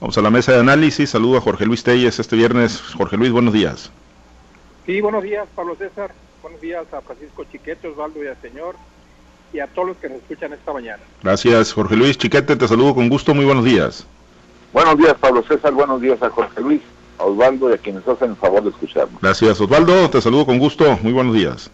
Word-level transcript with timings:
Vamos 0.00 0.16
a 0.16 0.22
la 0.22 0.30
mesa 0.30 0.52
de 0.52 0.60
análisis. 0.60 1.10
Saludo 1.10 1.38
a 1.38 1.40
Jorge 1.40 1.66
Luis 1.66 1.82
Telles 1.82 2.18
este 2.18 2.36
viernes. 2.36 2.80
Jorge 2.96 3.16
Luis, 3.16 3.32
buenos 3.32 3.52
días. 3.52 3.90
Sí, 4.86 5.00
buenos 5.00 5.22
días, 5.24 5.46
Pablo 5.54 5.74
César. 5.76 6.12
Buenos 6.40 6.60
días 6.60 6.84
a 6.92 7.00
Francisco 7.00 7.44
Chiquete, 7.50 7.88
Osvaldo 7.88 8.22
y 8.22 8.28
al 8.28 8.40
señor 8.40 8.76
y 9.52 9.58
a 9.58 9.66
todos 9.66 9.88
los 9.88 9.96
que 9.96 10.08
nos 10.08 10.18
escuchan 10.18 10.52
esta 10.52 10.72
mañana. 10.72 11.02
Gracias, 11.22 11.72
Jorge 11.72 11.96
Luis 11.96 12.16
Chiquete. 12.16 12.54
Te 12.54 12.68
saludo 12.68 12.94
con 12.94 13.08
gusto. 13.08 13.34
Muy 13.34 13.44
buenos 13.44 13.64
días. 13.64 14.06
Buenos 14.72 14.96
días, 14.98 15.14
Pablo 15.18 15.42
César. 15.42 15.72
Buenos 15.72 16.00
días 16.00 16.22
a 16.22 16.30
Jorge 16.30 16.60
Luis, 16.60 16.82
a 17.18 17.24
Osvaldo 17.24 17.70
y 17.70 17.74
a 17.74 17.78
quienes 17.78 18.06
hacen 18.06 18.30
el 18.30 18.36
favor 18.36 18.62
de 18.62 18.70
escucharnos. 18.70 19.20
Gracias, 19.20 19.60
Osvaldo. 19.60 20.08
Te 20.10 20.20
saludo 20.20 20.46
con 20.46 20.58
gusto. 20.58 20.96
Muy 21.02 21.12
buenos 21.12 21.34
días. 21.34 21.70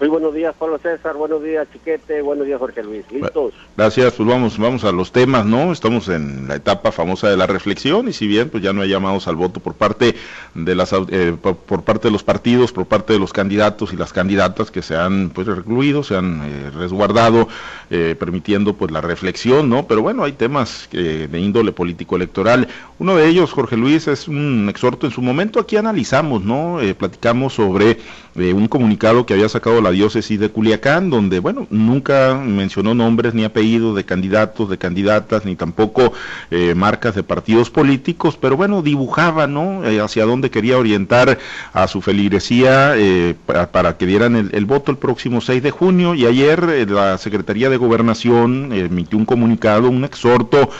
Muy 0.00 0.08
buenos 0.08 0.32
días, 0.32 0.54
Pablo 0.58 0.78
César. 0.78 1.14
Buenos 1.14 1.42
días, 1.42 1.68
Chiquete. 1.70 2.22
Buenos 2.22 2.46
días, 2.46 2.58
Jorge 2.58 2.82
Luis. 2.82 3.04
¿Listos? 3.12 3.52
Gracias. 3.76 4.14
Pues 4.14 4.26
vamos, 4.26 4.56
vamos 4.56 4.82
a 4.84 4.92
los 4.92 5.12
temas, 5.12 5.44
¿no? 5.44 5.72
Estamos 5.72 6.08
en 6.08 6.48
la 6.48 6.54
etapa 6.54 6.90
famosa 6.90 7.28
de 7.28 7.36
la 7.36 7.46
reflexión 7.46 8.08
y 8.08 8.14
si 8.14 8.26
bien 8.26 8.48
pues 8.48 8.62
ya 8.62 8.72
no 8.72 8.80
hay 8.80 8.88
llamados 8.88 9.28
al 9.28 9.36
voto 9.36 9.60
por 9.60 9.74
parte 9.74 10.14
de 10.54 10.74
las 10.74 10.94
eh, 10.94 11.36
por, 11.38 11.82
parte 11.82 12.08
de 12.08 12.12
los 12.12 12.22
partidos, 12.22 12.72
por 12.72 12.86
parte 12.86 13.12
de 13.12 13.18
los 13.18 13.34
candidatos 13.34 13.92
y 13.92 13.96
las 13.98 14.14
candidatas 14.14 14.70
que 14.70 14.80
se 14.80 14.96
han 14.96 15.28
pues 15.34 15.46
recluido, 15.46 16.02
se 16.02 16.16
han 16.16 16.44
eh, 16.44 16.70
resguardado, 16.70 17.48
eh, 17.90 18.16
permitiendo 18.18 18.72
pues 18.72 18.90
la 18.92 19.02
reflexión, 19.02 19.68
¿no? 19.68 19.86
Pero 19.86 20.00
bueno, 20.00 20.24
hay 20.24 20.32
temas 20.32 20.88
de 20.90 21.28
índole 21.38 21.72
político 21.72 22.16
electoral. 22.16 22.68
Uno 22.98 23.16
de 23.16 23.28
ellos, 23.28 23.52
Jorge 23.52 23.76
Luis, 23.76 24.08
es 24.08 24.28
un 24.28 24.66
exhorto. 24.70 25.06
En 25.06 25.12
su 25.12 25.20
momento 25.20 25.60
aquí 25.60 25.76
analizamos, 25.76 26.42
¿no? 26.42 26.78
platicamos 26.96 27.54
sobre 27.54 27.98
un 28.34 28.66
comunicado 28.68 29.26
que 29.26 29.34
había 29.34 29.48
sacado 29.48 29.80
la 29.80 29.89
diócesis 29.90 30.38
de 30.38 30.50
Culiacán, 30.50 31.10
donde, 31.10 31.38
bueno, 31.38 31.66
nunca 31.70 32.34
mencionó 32.34 32.94
nombres 32.94 33.34
ni 33.34 33.44
apellidos 33.44 33.96
de 33.96 34.04
candidatos, 34.04 34.68
de 34.68 34.78
candidatas, 34.78 35.44
ni 35.44 35.56
tampoco 35.56 36.12
eh, 36.50 36.74
marcas 36.74 37.14
de 37.14 37.22
partidos 37.22 37.70
políticos, 37.70 38.36
pero 38.40 38.56
bueno, 38.56 38.82
dibujaba, 38.82 39.46
¿no? 39.46 39.84
Eh, 39.84 40.00
hacia 40.00 40.24
dónde 40.24 40.50
quería 40.50 40.78
orientar 40.78 41.38
a 41.72 41.88
su 41.88 42.02
feligresía 42.02 42.94
eh, 42.96 43.34
para, 43.46 43.96
que 43.96 44.06
dieran 44.06 44.36
el, 44.36 44.64
voto 44.64 44.90
el 44.90 44.98
próximo 44.98 45.40
6 45.40 45.62
de 45.62 45.70
junio. 45.70 46.14
Y 46.14 46.26
ayer 46.26 46.88
la 46.90 47.18
Secretaría 47.18 47.70
de 47.70 47.76
Gobernación 47.76 48.72
emitió 48.72 49.18
un 49.18 49.24
comunicado, 49.24 49.88
un 49.88 50.04
exhorto 50.04 50.70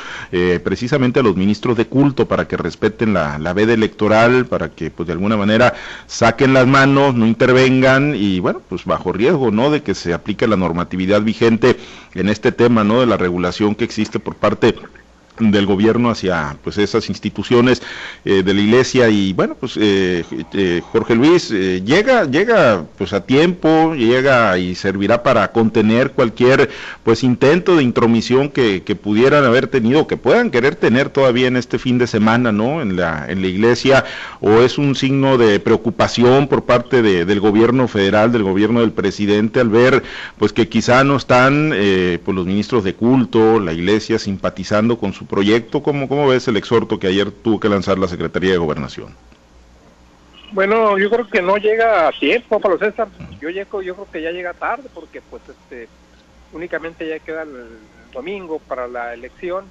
precisamente 0.64 1.20
a 1.20 1.22
los 1.22 1.36
ministros 1.36 1.76
de 1.76 1.86
culto 1.86 2.26
para 2.26 2.46
que 2.46 2.56
respeten 2.56 3.14
la, 3.14 3.38
la 3.38 3.52
veda 3.52 3.72
electoral, 3.72 4.46
para 4.46 4.70
que, 4.70 4.90
pues, 4.90 5.06
de 5.06 5.12
alguna 5.12 5.36
manera 5.36 5.74
saquen 6.06 6.52
las 6.52 6.66
manos, 6.66 7.14
no 7.14 7.26
intervengan 7.26 8.14
y, 8.14 8.40
bueno, 8.40 8.60
pues 8.68 8.84
bajo 8.84 8.99
bajo 9.00 9.12
riesgo, 9.12 9.50
¿no? 9.50 9.70
De 9.70 9.82
que 9.82 9.94
se 9.94 10.12
aplique 10.12 10.46
la 10.46 10.56
normatividad 10.56 11.22
vigente 11.22 11.76
en 12.14 12.28
este 12.28 12.52
tema, 12.52 12.84
¿no? 12.84 13.00
De 13.00 13.06
la 13.06 13.16
regulación 13.16 13.74
que 13.74 13.84
existe 13.84 14.20
por 14.20 14.36
parte 14.36 14.74
del 15.40 15.64
gobierno 15.64 16.10
hacia 16.10 16.56
pues 16.62 16.76
esas 16.76 17.08
instituciones 17.08 17.82
eh, 18.24 18.42
de 18.42 18.54
la 18.54 18.60
iglesia. 18.60 19.08
Y 19.08 19.32
bueno 19.32 19.56
pues 19.58 19.78
eh, 19.80 20.24
eh, 20.52 20.82
Jorge 20.92 21.14
Luis 21.14 21.50
llega 21.50 22.24
llega 22.24 22.84
pues 22.98 23.12
a 23.12 23.24
tiempo 23.24 23.94
llega 23.94 24.58
y 24.58 24.74
servirá 24.74 25.22
para 25.22 25.50
contener 25.52 26.12
cualquier 26.12 26.68
pues 27.02 27.24
intento 27.24 27.76
de 27.76 27.82
intromisión 27.82 28.50
que, 28.50 28.82
que, 28.82 28.96
pudieran 28.96 29.44
haber 29.44 29.68
tenido 29.68 30.06
que 30.06 30.16
puedan 30.16 30.50
querer 30.50 30.76
tener 30.76 31.08
todavía 31.08 31.48
en 31.48 31.56
este 31.56 31.78
fin 31.78 31.96
de 31.96 32.06
semana 32.06 32.52
no 32.52 32.82
en 32.82 32.96
la 32.96 33.26
en 33.28 33.40
la 33.40 33.46
iglesia 33.48 34.04
o 34.40 34.60
es 34.60 34.76
un 34.76 34.94
signo 34.94 35.38
de 35.38 35.60
preocupación 35.60 36.48
por 36.48 36.64
parte 36.64 37.00
de, 37.00 37.24
del 37.24 37.40
gobierno 37.40 37.88
federal 37.88 38.32
del 38.32 38.42
gobierno 38.42 38.80
del 38.80 38.92
presidente 38.92 39.60
al 39.60 39.70
ver 39.70 40.02
pues 40.38 40.52
que 40.52 40.68
quizá 40.68 41.04
no 41.04 41.16
están 41.16 41.70
pues 41.70 42.34
los 42.36 42.46
ministros 42.46 42.84
de 42.84 42.94
culto 42.94 43.60
la 43.60 43.72
iglesia 43.72 44.18
simpatizando 44.18 44.98
con 44.98 45.12
su 45.12 45.26
proyecto? 45.30 45.82
¿Cómo, 45.82 46.08
¿Cómo 46.08 46.28
ves 46.28 46.48
el 46.48 46.56
exhorto 46.56 46.98
que 46.98 47.06
ayer 47.06 47.30
tuvo 47.30 47.60
que 47.60 47.68
lanzar 47.68 47.98
la 47.98 48.08
Secretaría 48.08 48.50
de 48.50 48.58
Gobernación? 48.58 49.14
Bueno, 50.52 50.98
yo 50.98 51.08
creo 51.08 51.28
que 51.28 51.40
no 51.40 51.56
llega 51.56 52.08
a 52.08 52.12
tiempo, 52.12 52.58
Pablo 52.58 52.78
César. 52.78 53.08
Yo, 53.40 53.48
llego, 53.48 53.80
yo 53.80 53.94
creo 53.94 54.10
que 54.10 54.20
ya 54.20 54.32
llega 54.32 54.52
tarde 54.52 54.90
porque 54.92 55.22
pues 55.22 55.42
este 55.48 55.88
únicamente 56.52 57.08
ya 57.08 57.20
queda 57.20 57.42
el 57.42 57.78
domingo 58.12 58.58
para 58.58 58.88
la 58.88 59.14
elección 59.14 59.66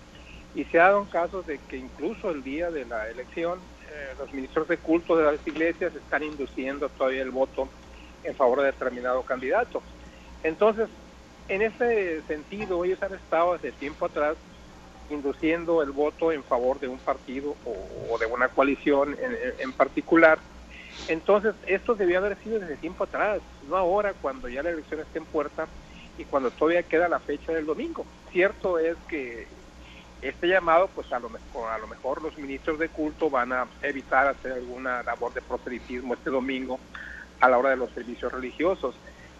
y 0.55 0.63
se 0.63 0.79
ha 0.79 0.85
dado 0.85 1.05
casos 1.11 1.45
de 1.45 1.59
que 1.69 1.75
incluso 1.75 2.31
el 2.31 2.41
día 2.41 2.71
de 2.71 2.85
la 2.85 3.09
elección 3.09 3.59
eh, 3.91 4.13
los 4.17 4.33
ministros 4.33 4.69
de 4.69 4.77
culto 4.77 5.17
de 5.17 5.25
las 5.25 5.45
iglesias 5.45 5.93
están 5.93 6.23
induciendo 6.23 6.87
todavía 6.87 7.21
el 7.21 7.31
voto 7.31 7.67
en 8.23 8.33
favor 8.35 8.59
de 8.59 8.67
determinado 8.67 9.21
candidato. 9.23 9.83
Entonces, 10.43 10.87
en 11.49 11.61
ese 11.61 12.21
sentido, 12.27 12.85
ellos 12.85 13.03
han 13.03 13.13
estado 13.13 13.53
desde 13.53 13.73
tiempo 13.73 14.05
atrás 14.05 14.37
induciendo 15.09 15.81
el 15.81 15.91
voto 15.91 16.31
en 16.31 16.43
favor 16.43 16.79
de 16.79 16.87
un 16.87 16.99
partido 16.99 17.55
o, 18.09 18.17
de 18.17 18.25
una 18.25 18.47
coalición 18.49 19.15
en, 19.59 19.71
particular. 19.73 20.39
Entonces, 21.07 21.55
esto 21.67 21.95
debió 21.95 22.19
haber 22.19 22.37
sido 22.37 22.59
desde 22.59 22.75
tiempo 22.75 23.03
atrás, 23.03 23.41
no 23.67 23.77
ahora 23.77 24.13
cuando 24.13 24.47
ya 24.49 24.63
la 24.63 24.71
elección 24.71 24.99
está 24.99 25.17
en 25.17 25.25
puerta 25.25 25.67
y 26.17 26.25
cuando 26.25 26.51
todavía 26.51 26.83
queda 26.83 27.07
la 27.07 27.19
fecha 27.19 27.53
del 27.53 27.65
domingo. 27.65 28.05
Cierto 28.31 28.77
es 28.77 28.97
que 29.07 29.47
este 30.21 30.47
llamado, 30.47 30.89
pues 30.93 31.11
a 31.13 31.19
lo 31.19 31.29
mejor, 31.29 31.71
a 31.71 31.77
lo 31.77 31.87
mejor 31.87 32.21
los 32.21 32.37
ministros 32.37 32.77
de 32.77 32.89
culto 32.89 33.29
van 33.29 33.53
a 33.53 33.67
evitar 33.81 34.27
hacer 34.27 34.51
alguna 34.51 35.01
labor 35.03 35.33
de 35.33 35.41
proselitismo 35.41 36.13
este 36.13 36.29
domingo 36.29 36.79
a 37.39 37.49
la 37.49 37.57
hora 37.57 37.69
de 37.69 37.77
los 37.77 37.89
servicios 37.91 38.31
religiosos. 38.31 38.95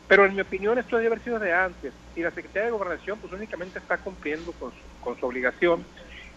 Pero 0.08 0.26
en 0.26 0.36
mi 0.36 0.42
opinión 0.42 0.78
esto 0.80 0.96
debe 0.96 1.08
haber 1.08 1.24
sido 1.24 1.38
de 1.38 1.54
antes 1.54 1.94
y 2.16 2.22
la 2.22 2.32
Secretaría 2.32 2.66
de 2.66 2.72
Gobernación 2.72 3.20
pues 3.20 3.32
únicamente 3.34 3.78
está 3.78 3.98
cumpliendo 3.98 4.52
con 4.54 4.72
su, 4.72 4.78
con 5.02 5.20
su 5.20 5.26
obligación. 5.26 5.84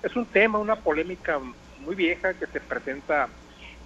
Es 0.02 0.16
un 0.16 0.26
tema, 0.26 0.58
una 0.58 0.76
polémica 0.76 1.40
muy 1.80 1.94
vieja 1.94 2.34
que 2.34 2.46
se 2.46 2.60
presenta 2.60 3.28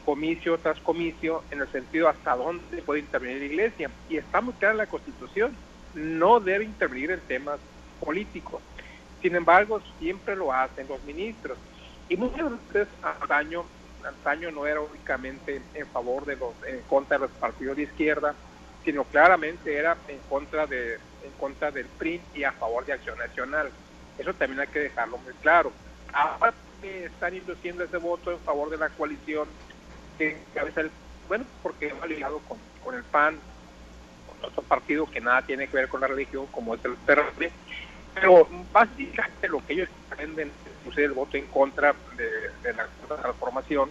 comicio 0.04 0.56
tras 0.58 0.78
comicio 0.80 1.42
en 1.50 1.60
el 1.60 1.68
sentido 1.72 2.08
hasta 2.08 2.36
dónde 2.36 2.80
puede 2.82 3.00
intervenir 3.00 3.38
la 3.38 3.44
Iglesia. 3.44 3.90
Y 4.08 4.16
está 4.16 4.40
muy 4.40 4.54
clara 4.54 4.74
la 4.74 4.86
Constitución, 4.86 5.54
no 5.94 6.40
debe 6.40 6.64
intervenir 6.64 7.10
en 7.10 7.20
temas 7.20 7.58
políticos. 8.00 8.62
Sin 9.20 9.34
embargo, 9.34 9.80
siempre 9.98 10.36
lo 10.36 10.52
hacen 10.52 10.86
los 10.88 11.02
ministros. 11.04 11.58
Y 12.08 12.16
muchas 12.16 12.50
veces 12.72 12.88
antaño, 13.02 13.64
antaño 14.04 14.52
no 14.52 14.66
era 14.66 14.80
únicamente 14.80 15.60
en 15.74 15.86
favor 15.88 16.24
de 16.24 16.36
los, 16.36 16.54
en 16.66 16.80
contra 16.82 17.18
de 17.18 17.26
los 17.26 17.32
partidos 17.32 17.76
de 17.76 17.82
izquierda, 17.82 18.34
sino 18.84 19.02
claramente 19.04 19.76
era 19.76 19.96
en 20.06 20.18
contra 20.28 20.66
de 20.66 20.98
en 21.26 21.32
contra 21.32 21.72
del 21.72 21.86
PRI 21.86 22.20
y 22.34 22.44
a 22.44 22.52
favor 22.52 22.86
de 22.86 22.92
Acción 22.92 23.18
Nacional. 23.18 23.70
Eso 24.18 24.34
también 24.34 24.60
hay 24.60 24.68
que 24.68 24.80
dejarlo 24.80 25.18
muy 25.18 25.32
claro. 25.34 25.72
Ahora 26.12 26.54
están 26.82 27.34
induciendo 27.34 27.84
ese 27.84 27.96
voto 27.96 28.30
en 28.30 28.38
favor 28.40 28.70
de 28.70 28.78
la 28.78 28.88
coalición 28.90 29.48
que 30.18 30.38
cabeza 30.54 30.82
el, 30.82 30.90
bueno, 31.28 31.44
porque 31.62 31.92
va 31.92 32.06
ligado 32.06 32.40
con, 32.84 32.94
el 32.94 33.02
PAN, 33.04 33.38
con 34.28 34.50
otro 34.50 34.62
partido 34.62 35.10
que 35.10 35.20
nada 35.20 35.42
tiene 35.42 35.66
que 35.66 35.76
ver 35.76 35.88
con 35.88 36.00
la 36.00 36.06
religión, 36.06 36.46
como 36.46 36.74
es 36.74 36.84
el 36.84 36.94
PRD, 36.94 37.50
pero 38.14 38.48
básicamente 38.72 39.48
lo 39.48 39.64
que 39.66 39.74
ellos 39.74 39.88
pretenden 40.08 40.50
es 40.88 40.98
el 40.98 41.12
voto 41.12 41.36
en 41.36 41.46
contra 41.46 41.94
de, 42.16 42.50
de 42.62 42.72
la 42.72 42.86
transformación, 43.08 43.90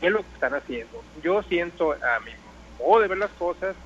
es 0.00 0.10
lo 0.10 0.18
que 0.18 0.34
están 0.34 0.54
haciendo. 0.54 1.02
Yo 1.22 1.42
siento, 1.44 1.92
a 1.92 2.20
mi 2.20 2.32
modo 2.78 3.00
de 3.00 3.08
ver 3.08 3.18
las 3.18 3.30
cosas, 3.32 3.76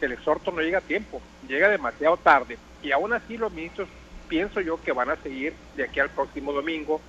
el 0.00 0.12
exhorto 0.12 0.50
no 0.50 0.62
llega 0.62 0.78
a 0.78 0.82
tiempo, 0.82 1.20
llega 1.46 1.68
demasiado 1.68 2.16
tarde. 2.16 2.58
Y 2.82 2.90
aún 2.90 3.12
así 3.12 3.36
los 3.36 3.52
ministros 3.52 3.88
pienso 4.32 4.62
yo 4.62 4.80
que 4.80 4.92
van 4.92 5.10
a 5.10 5.16
seguir 5.16 5.52
de 5.76 5.84
aquí 5.84 6.00
al 6.00 6.08
próximo 6.08 6.54
domingo 6.54 7.02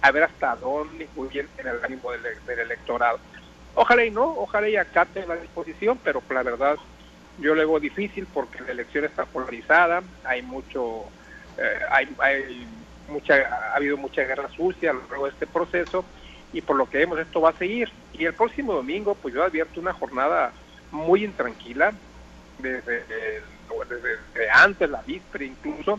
a 0.00 0.12
ver 0.12 0.22
hasta 0.22 0.54
dónde 0.54 1.06
influyen 1.06 1.48
en 1.58 1.66
el 1.66 1.84
ánimo 1.84 2.12
del, 2.12 2.56
electorado. 2.56 3.18
Ojalá 3.74 4.04
y 4.04 4.12
no, 4.12 4.26
ojalá 4.38 4.68
y 4.68 4.76
acate 4.76 5.26
la 5.26 5.34
disposición, 5.34 5.98
pero 6.04 6.22
la 6.30 6.44
verdad 6.44 6.76
yo 7.40 7.56
lo 7.56 7.68
veo 7.68 7.80
difícil 7.80 8.28
porque 8.32 8.62
la 8.62 8.70
elección 8.70 9.04
está 9.04 9.24
polarizada, 9.24 10.04
hay 10.22 10.42
mucho, 10.42 11.06
eh, 11.56 11.80
hay, 11.90 12.14
hay 12.20 12.64
mucha, 13.08 13.34
ha 13.34 13.74
habido 13.74 13.96
mucha 13.96 14.22
guerra 14.22 14.48
sucia 14.50 14.92
a 14.92 15.16
lo 15.16 15.24
de 15.24 15.30
este 15.30 15.48
proceso 15.48 16.04
y 16.52 16.60
por 16.60 16.76
lo 16.76 16.88
que 16.88 16.98
vemos 16.98 17.18
esto 17.18 17.40
va 17.40 17.50
a 17.50 17.58
seguir. 17.58 17.90
Y 18.12 18.24
el 18.24 18.34
próximo 18.34 18.72
domingo, 18.72 19.16
pues 19.16 19.34
yo 19.34 19.42
advierto 19.42 19.80
una 19.80 19.94
jornada 19.94 20.52
muy 20.92 21.24
intranquila, 21.24 21.92
desde, 22.60 23.42
antes, 24.52 24.88
la 24.88 25.02
víspera 25.02 25.44
incluso, 25.44 25.98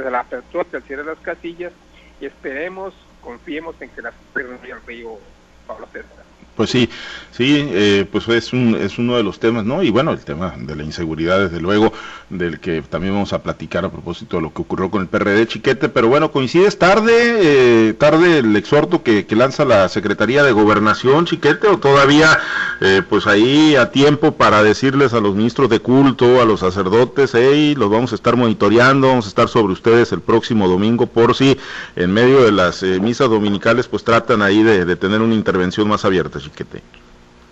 desde 0.00 0.10
la 0.10 0.20
apertura 0.20 0.64
del 0.72 0.82
cierre 0.82 1.04
las 1.04 1.18
casillas, 1.18 1.72
y 2.20 2.26
esperemos, 2.26 2.94
confiemos 3.20 3.80
en 3.80 3.90
que 3.90 4.02
la 4.02 4.12
el 4.34 4.86
río 4.86 5.18
Pablo 5.66 5.86
César. 5.92 6.24
Pues 6.60 6.68
sí, 6.68 6.90
sí, 7.30 7.70
eh, 7.72 8.06
pues 8.12 8.28
es, 8.28 8.52
un, 8.52 8.74
es 8.74 8.98
uno 8.98 9.16
de 9.16 9.22
los 9.22 9.40
temas, 9.40 9.64
¿no? 9.64 9.82
Y 9.82 9.88
bueno, 9.88 10.10
el 10.10 10.20
tema 10.20 10.52
de 10.58 10.76
la 10.76 10.82
inseguridad, 10.82 11.40
desde 11.40 11.58
luego, 11.58 11.90
del 12.28 12.60
que 12.60 12.82
también 12.82 13.14
vamos 13.14 13.32
a 13.32 13.42
platicar 13.42 13.86
a 13.86 13.90
propósito 13.90 14.36
de 14.36 14.42
lo 14.42 14.52
que 14.52 14.60
ocurrió 14.60 14.90
con 14.90 15.00
el 15.00 15.08
PRD 15.08 15.46
Chiquete, 15.46 15.88
pero 15.88 16.08
bueno, 16.08 16.32
coincides 16.32 16.78
tarde, 16.78 17.12
eh, 17.14 17.94
tarde 17.94 18.40
el 18.40 18.54
exhorto 18.56 19.02
que, 19.02 19.24
que, 19.24 19.36
lanza 19.36 19.64
la 19.64 19.88
Secretaría 19.88 20.42
de 20.42 20.52
Gobernación, 20.52 21.24
Chiquete, 21.24 21.66
o 21.66 21.78
todavía, 21.78 22.38
eh, 22.82 23.00
pues 23.08 23.26
ahí 23.26 23.74
a 23.74 23.90
tiempo 23.90 24.32
para 24.32 24.62
decirles 24.62 25.14
a 25.14 25.20
los 25.20 25.34
ministros 25.34 25.70
de 25.70 25.80
culto, 25.80 26.42
a 26.42 26.44
los 26.44 26.60
sacerdotes, 26.60 27.30
hey, 27.32 27.74
los 27.74 27.88
vamos 27.88 28.12
a 28.12 28.16
estar 28.16 28.36
monitoreando, 28.36 29.08
vamos 29.08 29.24
a 29.24 29.28
estar 29.30 29.48
sobre 29.48 29.72
ustedes 29.72 30.12
el 30.12 30.20
próximo 30.20 30.68
domingo, 30.68 31.06
por 31.06 31.34
si 31.34 31.56
en 31.96 32.12
medio 32.12 32.42
de 32.44 32.52
las 32.52 32.82
misas 32.82 33.30
dominicales, 33.30 33.88
pues 33.88 34.04
tratan 34.04 34.42
ahí 34.42 34.62
de, 34.62 34.84
de 34.84 34.96
tener 34.96 35.22
una 35.22 35.34
intervención 35.34 35.88
más 35.88 36.04
abierta, 36.04 36.38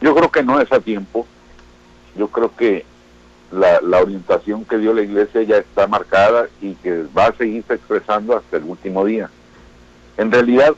Yo 0.00 0.14
creo 0.14 0.30
que 0.30 0.42
no 0.42 0.60
es 0.60 0.70
a 0.72 0.80
tiempo. 0.80 1.26
Yo 2.16 2.28
creo 2.28 2.54
que 2.56 2.84
la, 3.50 3.80
la, 3.80 4.00
orientación 4.00 4.64
que 4.64 4.78
dio 4.78 4.92
la 4.92 5.02
iglesia 5.02 5.42
ya 5.42 5.56
está 5.58 5.86
marcada 5.86 6.48
y 6.60 6.74
que 6.74 7.04
va 7.16 7.26
a 7.26 7.32
seguirse 7.32 7.74
expresando 7.74 8.36
hasta 8.36 8.56
el 8.56 8.64
último 8.64 9.04
día. 9.04 9.30
En 10.16 10.30
realidad, 10.30 10.74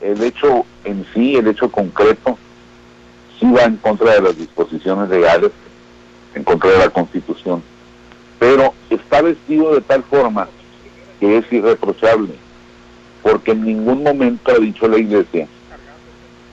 el 0.00 0.22
hecho 0.22 0.64
en 0.84 1.04
sí, 1.12 1.36
el 1.36 1.48
hecho 1.48 1.70
concreto, 1.70 2.38
sí 3.38 3.50
va 3.50 3.64
en 3.64 3.76
contra 3.76 4.14
de 4.14 4.22
las 4.22 4.36
disposiciones 4.36 5.08
legales, 5.08 5.50
en 6.34 6.44
contra 6.44 6.70
de 6.70 6.78
la 6.78 6.90
Constitución, 6.90 7.62
pero 8.38 8.72
está 8.88 9.22
vestido 9.22 9.74
de 9.74 9.80
tal 9.80 10.02
forma 10.04 10.48
que 11.18 11.38
es 11.38 11.52
irreprochable, 11.52 12.34
porque 13.22 13.52
en 13.52 13.64
ningún 13.64 14.02
momento 14.02 14.52
ha 14.52 14.58
dicho 14.58 14.88
la 14.88 14.98
iglesia 14.98 15.48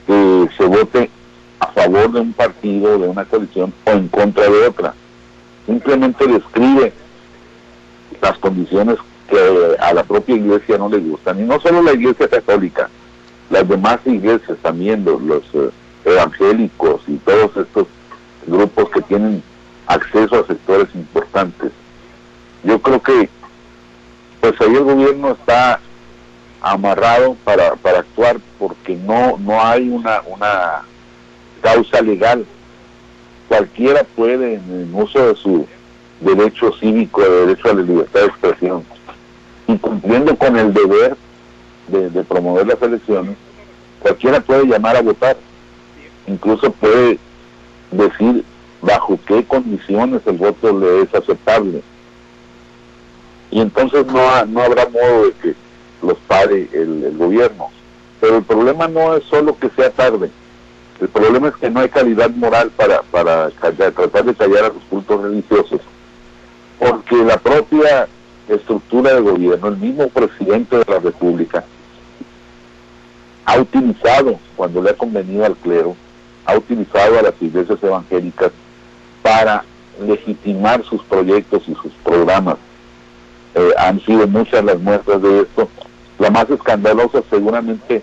que 0.08 0.48
se 0.56 0.64
vote 0.64 1.10
a 1.60 1.66
favor 1.66 2.10
de 2.10 2.20
un 2.20 2.32
partido, 2.32 2.98
de 2.98 3.08
una 3.08 3.26
coalición 3.26 3.74
o 3.84 3.90
en 3.90 4.08
contra 4.08 4.48
de 4.48 4.66
otra. 4.66 4.94
Simplemente 5.66 6.26
describe 6.26 6.94
las 8.22 8.38
condiciones 8.38 8.96
que 9.28 9.76
a 9.78 9.92
la 9.92 10.02
propia 10.04 10.34
iglesia 10.34 10.78
no 10.78 10.88
le 10.88 10.98
gustan. 10.98 11.40
Y 11.40 11.42
no 11.42 11.60
solo 11.60 11.82
la 11.82 11.92
iglesia 11.92 12.26
católica, 12.26 12.88
las 13.50 13.68
demás 13.68 13.98
iglesias 14.06 14.56
también, 14.62 15.04
los, 15.04 15.42
eh, 15.52 15.70
evangélicos 16.06 17.02
y 17.06 17.16
todos 17.16 17.54
estos 17.58 17.86
grupos 18.46 18.88
que 18.88 19.02
tienen 19.02 19.42
acceso 19.86 20.36
a 20.36 20.46
sectores 20.46 20.88
importantes. 20.94 21.70
Yo 22.64 22.80
creo 22.80 23.02
que 23.02 23.28
pues 24.40 24.58
ahí 24.60 24.74
el 24.74 24.84
gobierno 24.84 25.32
está 25.32 25.80
amarrado 26.60 27.36
para, 27.44 27.76
para 27.76 28.00
actuar 28.00 28.38
porque 28.58 28.96
no, 28.96 29.36
no 29.38 29.62
hay 29.62 29.88
una, 29.88 30.22
una 30.26 30.82
causa 31.60 32.00
legal. 32.00 32.44
Cualquiera 33.48 34.04
puede, 34.04 34.54
en 34.54 34.90
uso 34.94 35.28
de 35.28 35.34
su 35.36 35.66
derecho 36.20 36.72
cívico, 36.78 37.22
de 37.22 37.46
derecho 37.46 37.70
a 37.70 37.74
la 37.74 37.82
libertad 37.82 38.20
de 38.20 38.26
expresión, 38.26 38.84
y 39.66 39.76
cumpliendo 39.78 40.36
con 40.36 40.56
el 40.58 40.72
deber 40.74 41.16
de, 41.88 42.10
de 42.10 42.24
promover 42.24 42.66
las 42.66 42.80
elecciones, 42.82 43.36
cualquiera 44.00 44.40
puede 44.40 44.66
llamar 44.66 44.96
a 44.96 45.02
votar. 45.02 45.36
Incluso 46.26 46.70
puede 46.72 47.18
decir 47.90 48.44
bajo 48.82 49.18
qué 49.26 49.44
condiciones 49.44 50.20
el 50.26 50.36
voto 50.36 50.78
le 50.78 51.02
es 51.02 51.14
aceptable. 51.14 51.82
Y 53.50 53.60
entonces 53.60 54.04
no, 54.06 54.44
no 54.46 54.62
habrá 54.62 54.86
modo 54.88 55.26
de 55.26 55.32
que 55.42 55.54
los 56.02 56.18
pare 56.26 56.68
el, 56.72 57.16
gobierno. 57.16 57.70
Pero 58.20 58.38
el 58.38 58.42
problema 58.42 58.88
no 58.88 59.14
es 59.16 59.24
solo 59.24 59.56
que 59.58 59.70
sea 59.70 59.90
tarde, 59.90 60.30
el 61.00 61.08
problema 61.08 61.48
es 61.48 61.56
que 61.56 61.70
no 61.70 61.80
hay 61.80 61.88
calidad 61.88 62.30
moral 62.30 62.70
para, 62.70 63.02
para 63.02 63.50
tratar 63.50 64.24
de 64.24 64.34
callar 64.34 64.64
a 64.64 64.68
los 64.68 64.82
cultos 64.90 65.22
religiosos, 65.22 65.80
porque 66.78 67.16
la 67.16 67.36
propia 67.38 68.08
estructura 68.48 69.14
de 69.14 69.20
gobierno, 69.20 69.68
el 69.68 69.76
mismo 69.76 70.08
presidente 70.08 70.78
de 70.78 70.84
la 70.88 70.98
República, 70.98 71.64
ha 73.44 73.58
utilizado, 73.58 74.38
cuando 74.56 74.82
le 74.82 74.90
ha 74.90 74.94
convenido 74.94 75.44
al 75.44 75.56
clero, 75.56 75.96
ha 76.44 76.56
utilizado 76.56 77.18
a 77.18 77.22
las 77.22 77.34
iglesias 77.40 77.78
evangélicas 77.82 78.50
para 79.22 79.64
legitimar 80.00 80.84
sus 80.84 81.02
proyectos 81.04 81.62
y 81.68 81.74
sus 81.74 81.92
programas. 82.04 82.56
Eh, 83.54 83.70
han 83.78 84.00
sido 84.00 84.26
muchas 84.26 84.64
las 84.64 84.78
muestras 84.78 85.22
de 85.22 85.40
esto 85.40 85.68
la 86.18 86.30
más 86.30 86.50
escandalosa 86.50 87.22
seguramente 87.30 88.02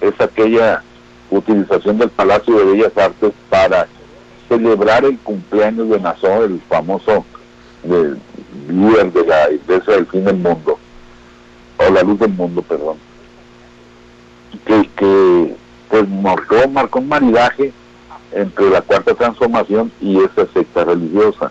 es 0.00 0.20
aquella 0.20 0.82
utilización 1.30 1.98
del 1.98 2.10
Palacio 2.10 2.58
de 2.58 2.72
Bellas 2.72 2.96
Artes 2.96 3.32
para 3.48 3.88
celebrar 4.48 5.04
el 5.04 5.18
cumpleaños 5.18 5.88
de 5.88 6.00
Nazón, 6.00 6.42
el 6.44 6.60
famoso 6.68 7.24
líder 8.68 9.12
de 9.12 9.26
la 9.26 9.50
iglesia 9.50 9.94
del 9.94 10.06
fin 10.06 10.24
del 10.24 10.36
mundo, 10.36 10.78
o 11.78 11.90
la 11.90 12.02
luz 12.02 12.18
del 12.18 12.32
mundo, 12.32 12.62
perdón, 12.62 12.96
que, 14.66 14.88
que 14.96 15.56
pues 15.88 16.08
marcó, 16.08 16.68
marcó 16.68 16.98
un 16.98 17.08
maridaje 17.08 17.72
entre 18.32 18.70
la 18.70 18.82
cuarta 18.82 19.14
transformación 19.14 19.90
y 20.00 20.18
esa 20.18 20.46
secta 20.52 20.84
religiosa. 20.84 21.50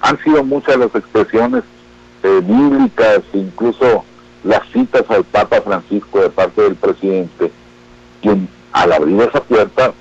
Han 0.00 0.18
sido 0.22 0.42
muchas 0.44 0.76
las 0.76 0.94
expresiones 0.94 1.62
eh, 2.22 2.40
bíblicas, 2.42 3.20
incluso 3.32 4.04
las 4.46 4.62
citas 4.72 5.04
al 5.08 5.24
Papa 5.24 5.60
Francisco 5.60 6.20
de 6.20 6.30
parte 6.30 6.62
del 6.62 6.76
presidente, 6.76 7.50
quien 8.22 8.48
al 8.72 8.92
abrir 8.92 9.20
esa 9.22 9.40
puerta, 9.40 9.92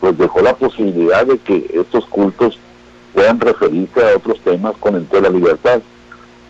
pues 0.00 0.16
dejó 0.16 0.40
la 0.40 0.54
posibilidad 0.54 1.26
de 1.26 1.38
que 1.38 1.66
estos 1.74 2.04
cultos 2.06 2.58
puedan 3.12 3.40
referirse 3.40 4.00
a 4.00 4.16
otros 4.16 4.38
temas 4.40 4.76
con 4.78 4.94
entera 4.94 5.28
libertad. 5.28 5.80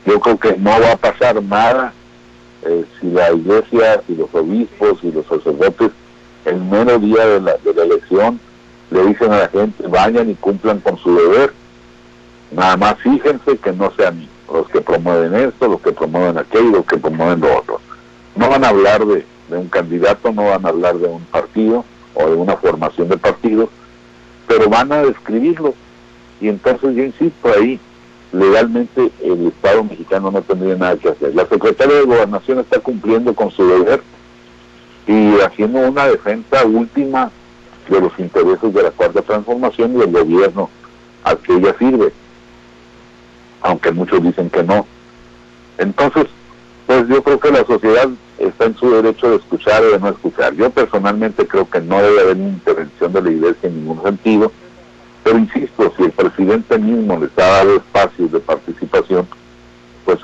Yo 0.04 0.20
creo 0.20 0.38
que 0.38 0.56
no 0.56 0.70
va 0.70 0.92
a 0.92 0.96
pasar 0.96 1.42
nada 1.42 1.92
eh, 2.62 2.84
si 3.00 3.10
la 3.10 3.32
iglesia, 3.32 4.02
si 4.06 4.14
los 4.14 4.32
obispos 4.34 4.98
y 5.02 5.12
los 5.12 5.26
sacerdotes 5.26 5.90
el 6.44 6.60
mero 6.60 6.98
día 6.98 7.26
de 7.26 7.40
la, 7.40 7.56
de 7.58 7.74
la 7.74 7.82
elección 7.84 8.40
le 8.90 9.04
dicen 9.06 9.32
a 9.32 9.38
la 9.38 9.48
gente 9.48 9.86
vayan 9.86 10.30
y 10.30 10.34
cumplan 10.34 10.80
con 10.80 10.98
su 10.98 11.14
deber. 11.14 11.52
Nada 12.50 12.76
más 12.76 12.98
fíjense 12.98 13.56
que 13.58 13.72
no 13.72 13.92
sean 13.96 14.26
los 14.52 14.68
que 14.68 14.80
promueven 14.80 15.34
esto, 15.34 15.68
los 15.68 15.80
que 15.80 15.92
promueven 15.92 16.38
aquello, 16.38 16.70
los 16.70 16.86
que 16.86 16.96
promueven 16.96 17.40
lo 17.40 17.58
otro. 17.58 17.80
No 18.36 18.48
van 18.48 18.64
a 18.64 18.68
hablar 18.68 19.04
de, 19.04 19.24
un 19.50 19.68
candidato, 19.68 20.32
no 20.32 20.44
van 20.44 20.64
a 20.64 20.68
hablar 20.68 20.98
de 20.98 21.08
un 21.08 21.22
partido 21.24 21.84
o 22.14 22.28
de 22.28 22.36
una 22.36 22.56
formación 22.56 23.08
de 23.08 23.16
partido, 23.16 23.68
pero 24.46 24.68
van 24.68 24.92
a 24.92 25.02
describirlo. 25.02 25.74
Y 26.40 26.48
entonces 26.48 26.94
yo 26.94 27.04
insisto 27.04 27.50
ahí, 27.56 27.80
legalmente 28.32 29.10
el 29.22 29.48
Estado 29.48 29.84
mexicano 29.84 30.30
no 30.30 30.42
tendría 30.42 30.76
nada 30.76 30.96
que 30.96 31.08
hacer. 31.08 31.34
La 31.34 31.46
Secretaría 31.46 31.96
de 31.96 32.04
Gobernación 32.04 32.60
está 32.60 32.78
cumpliendo 32.78 33.34
con 33.34 33.50
su 33.50 33.66
deber 33.66 34.02
y 35.06 35.40
haciendo 35.40 35.80
una 35.80 36.06
defensa 36.06 36.64
última 36.64 37.30
de 37.88 38.00
los 38.00 38.12
intereses 38.18 38.74
de 38.74 38.82
la 38.82 38.90
cuarta 38.90 39.22
transformación 39.22 39.94
y 39.94 39.98
del 39.98 40.12
gobierno 40.12 40.68
al 41.24 41.38
que 41.38 41.54
ella 41.54 41.74
sirve 41.78 42.12
aunque 43.62 43.90
muchos 43.93 44.22
dicen 44.22 44.50
que 44.50 44.62
no. 44.62 44.87
Entonces, 45.78 46.26
pues 46.87 47.06
yo 47.08 47.22
creo 47.22 47.38
que 47.38 47.50
la 47.50 47.64
sociedad 47.64 48.08
está 48.38 48.66
en 48.66 48.76
su 48.76 48.90
derecho 48.90 49.31
de 49.31 49.37
escuchar 49.37 49.82
o 49.82 49.90
de 49.90 49.99
no 49.99 50.08
escuchar. 50.08 50.55
Yo 50.55 50.70
personalmente 50.70 51.46
creo 51.46 51.69
que 51.69 51.81
no 51.81 52.00
debe 52.00 52.20
haber 52.20 52.37
intervención 52.37 53.12
de 53.12 53.22
la 53.22 53.31
iglesia 53.31 53.69
en 53.69 53.81
ningún 53.81 54.03
sentido, 54.03 54.53
pero 55.22 55.38
insisto, 55.38 55.93
si 55.96 56.05
el 56.05 56.12
presidente 56.12 56.79
mismo 56.79 57.19
les 57.19 57.31
ha 57.38 57.46
dado 57.46 57.77
espacios 57.77 58.32
de 58.32 58.41
participación, 58.41 59.27
pues 60.05 60.19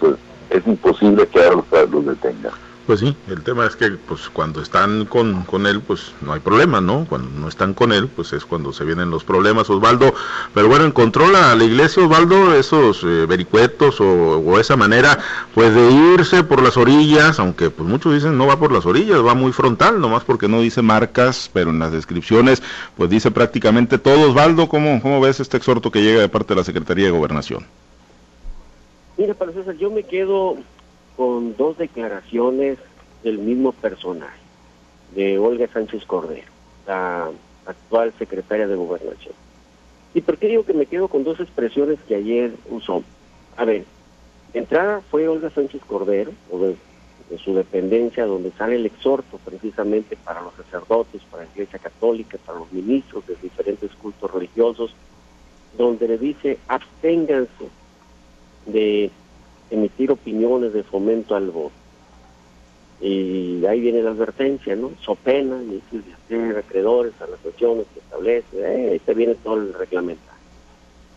es 0.51 0.67
imposible 0.67 1.27
que 1.29 1.43
ahora 1.43 1.87
los 1.91 2.07
detenga. 2.07 2.51
Pues 2.87 3.01
sí, 3.01 3.17
el 3.29 3.43
tema 3.43 3.65
es 3.65 3.77
que 3.77 3.93
pues 3.93 4.29
cuando 4.29 4.61
están 4.61 5.07
con, 5.07 5.45
con 5.45 5.67
él, 5.67 5.81
pues 5.81 6.13
no 6.21 6.35
hay 6.35 6.41
problema, 6.41 6.83
¿no? 6.83 7.07
Cuando 7.09 7.31
no 7.31 7.49
están 7.49 7.73
con 7.73 7.93
él, 7.93 8.09
pues 8.09 8.35
es 8.35 8.45
cuando 8.45 8.75
se 8.75 8.85
vienen 8.85 9.09
los 9.09 9.25
problemas, 9.25 9.71
Osvaldo. 9.71 10.13
Pero 10.53 10.69
bueno, 10.69 10.85
encontró 10.85 11.31
la, 11.31 11.55
la 11.55 11.65
iglesia, 11.65 12.03
Osvaldo, 12.05 12.55
esos 12.55 13.03
eh, 13.03 13.25
vericuetos 13.27 14.03
o, 14.03 14.61
esa 14.61 14.77
manera, 14.77 15.19
pues 15.55 15.75
de 15.75 15.91
irse 16.15 16.45
por 16.45 16.63
las 16.63 16.77
orillas, 16.77 17.41
aunque 17.41 17.71
pues 17.71 17.89
muchos 17.89 18.13
dicen 18.13 18.37
no 18.37 18.47
va 18.47 18.59
por 18.59 18.71
las 18.71 18.85
orillas, 18.85 19.25
va 19.25 19.35
muy 19.35 19.53
frontal, 19.53 19.99
nomás 19.99 20.23
porque 20.25 20.47
no 20.47 20.61
dice 20.61 20.83
marcas, 20.83 21.51
pero 21.53 21.71
en 21.71 21.79
las 21.79 21.91
descripciones, 21.91 22.63
pues 22.99 23.09
dice 23.09 23.31
prácticamente 23.31 23.97
todo. 23.97 24.29
Osvaldo, 24.31 24.69
¿cómo, 24.69 25.01
cómo 25.01 25.23
ves 25.23 25.41
este 25.41 25.57
exhorto 25.57 25.91
que 25.91 26.03
llega 26.03 26.21
de 26.21 26.29
parte 26.29 26.53
de 26.55 26.61
la 26.61 26.65
Secretaría 26.65 27.07
de 27.07 27.13
Gobernación? 27.13 27.65
Mira, 29.17 29.33
para 29.33 29.53
yo 29.79 29.91
me 29.91 30.03
quedo 30.03 30.59
con 31.17 31.57
dos 31.57 31.79
declaraciones 31.79 32.79
del 33.23 33.39
mismo 33.39 33.73
personaje, 33.73 34.41
de 35.15 35.39
Olga 35.39 35.69
Sánchez 35.69 36.05
Cordero, 36.05 36.51
la 36.87 37.31
actual 37.67 38.13
secretaria 38.19 38.67
de 38.67 38.75
Gobernación. 38.75 39.35
¿Y 40.13 40.21
por 40.21 40.39
qué 40.39 40.49
digo 40.49 40.65
que 40.65 40.75
me 40.75 40.87
quedo 40.87 41.09
con 41.09 41.25
dos 41.25 41.41
expresiones 41.41 41.99
que 42.07 42.15
ayer 42.15 42.53
usó? 42.71 43.03
A 43.57 43.65
ver, 43.65 43.85
entrada 44.53 45.01
fue 45.11 45.29
Olga 45.29 45.51
Sánchez 45.51 45.83
Cordero, 45.87 46.33
o 46.51 46.59
de 46.59 46.77
su 47.39 47.55
dependencia, 47.55 48.27
donde 48.27 48.53
sale 48.53 48.77
el 48.77 48.87
exhorto 48.87 49.39
precisamente 49.45 50.17
para 50.17 50.43
los 50.43 50.55
sacerdotes, 50.55 51.23
para 51.31 51.45
la 51.45 51.51
Iglesia 51.51 51.79
Católica, 51.79 52.39
para 52.45 52.59
los 52.59 52.73
ministros 52.73 53.27
de 53.27 53.37
diferentes 53.43 53.91
cultos 53.95 54.31
religiosos, 54.31 54.95
donde 55.77 56.07
le 56.07 56.19
dice 56.19 56.59
absténganse 56.69 57.69
de 58.67 59.11
emitir 59.75 60.11
opiniones 60.11 60.73
de 60.73 60.83
fomento 60.83 61.35
al 61.35 61.51
voto. 61.51 61.73
Y 63.01 63.65
ahí 63.67 63.81
viene 63.81 64.03
la 64.03 64.11
advertencia, 64.11 64.75
¿no? 64.77 64.93
So 65.01 65.15
pena, 65.15 65.61
y 65.63 65.83
tiene 66.29 66.57
acreedores 66.57 67.13
a 67.21 67.27
las 67.27 67.39
cuestiones 67.41 67.87
que 67.93 68.01
establece, 68.01 68.47
eh, 68.61 68.93
ahí 68.93 68.99
te 69.01 69.15
viene 69.15 69.35
todo 69.35 69.57
el 69.57 69.75
reglamento. 69.75 70.23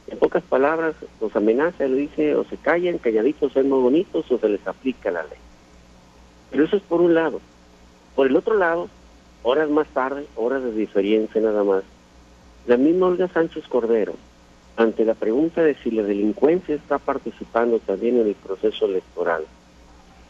En 0.07 0.17
pocas 0.17 0.43
palabras, 0.43 0.95
los 1.21 1.35
amenaza, 1.35 1.85
le 1.85 1.95
dice, 1.95 2.35
o 2.35 2.43
se 2.45 2.57
callan, 2.57 2.97
calladitos, 2.97 3.53
son 3.53 3.69
muy 3.69 3.79
bonitos, 3.79 4.29
o 4.31 4.37
se 4.37 4.49
les 4.49 4.65
aplica 4.65 5.11
la 5.11 5.23
ley. 5.23 5.39
Pero 6.49 6.63
eso 6.63 6.77
es 6.77 6.83
por 6.83 7.01
un 7.01 7.13
lado. 7.13 7.39
Por 8.15 8.27
el 8.27 8.35
otro 8.35 8.55
lado, 8.55 8.89
horas 9.43 9.69
más 9.69 9.87
tarde, 9.89 10.25
horas 10.35 10.63
de 10.63 10.71
diferencia 10.71 11.39
nada 11.41 11.63
más, 11.63 11.83
la 12.65 12.77
misma 12.77 13.07
Olga 13.07 13.27
Sánchez 13.27 13.65
Cordero, 13.67 14.13
ante 14.77 15.03
la 15.05 15.15
pregunta 15.15 15.63
de 15.63 15.75
si 15.75 15.89
la 15.89 16.03
delincuencia 16.03 16.75
está 16.75 16.99
participando 16.99 17.79
también 17.79 18.19
en 18.19 18.27
el 18.27 18.35
proceso 18.35 18.85
electoral, 18.85 19.43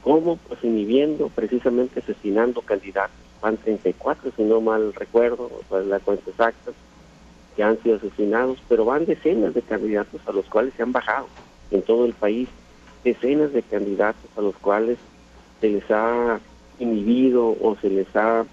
¿cómo? 0.01 0.38
Pues 0.48 0.63
inhibiendo, 0.63 1.27
precisamente 1.27 2.00
asesinando 2.00 2.62
candidatos. 2.62 3.16
Van 3.42 3.58
34, 3.58 4.32
si 4.36 4.44
no 4.44 4.62
mal 4.62 4.94
recuerdo, 4.94 5.51
pues 5.68 5.86
la 5.86 6.00
cuenta 6.00 6.30
exacta, 6.30 6.72
que 7.56 7.63
han 7.63 7.77
sido 7.84 7.98
asesinados, 7.98 8.58
pero 8.70 8.86
van 8.86 9.06
decenas 9.06 9.54
de 9.54 9.62
candidatos 9.62 10.22
a 10.25 10.32
los 10.32 10.46
cuales 10.46 10.74
se 10.75 10.84
han 10.84 10.94
bajado 10.94 11.27
en 11.70 11.82
todo 11.82 12.06
el 12.06 12.13
país, 12.13 12.48
decenas 13.04 13.51
de 13.51 13.62
candidatos 13.63 14.30
a 14.38 14.42
los 14.42 14.56
cuales 14.56 14.98
se 15.60 15.70
les 15.70 15.84
ha 15.92 16.39
inhibido 16.80 17.58
o 17.62 17.75
se 17.82 17.89
les 17.89 18.08
ha 18.16 18.46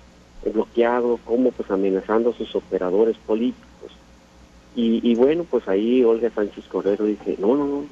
bloqueado, 0.45 1.21
como 1.25 1.53
pues 1.53 1.71
amenazando 1.71 2.31
a 2.31 2.35
sus 2.35 2.55
operadores 2.57 3.17
políticos. 3.19 3.74
Y, 4.77 5.15
bueno, 5.15 5.45
pues 5.49 5.69
ahí 5.69 6.03
Olga 6.03 6.31
Sánchez 6.31 6.65
Cordero 6.67 7.05
dice, 7.05 7.37
no, 7.39 7.55
no, 7.55 7.67
no, 7.67 7.85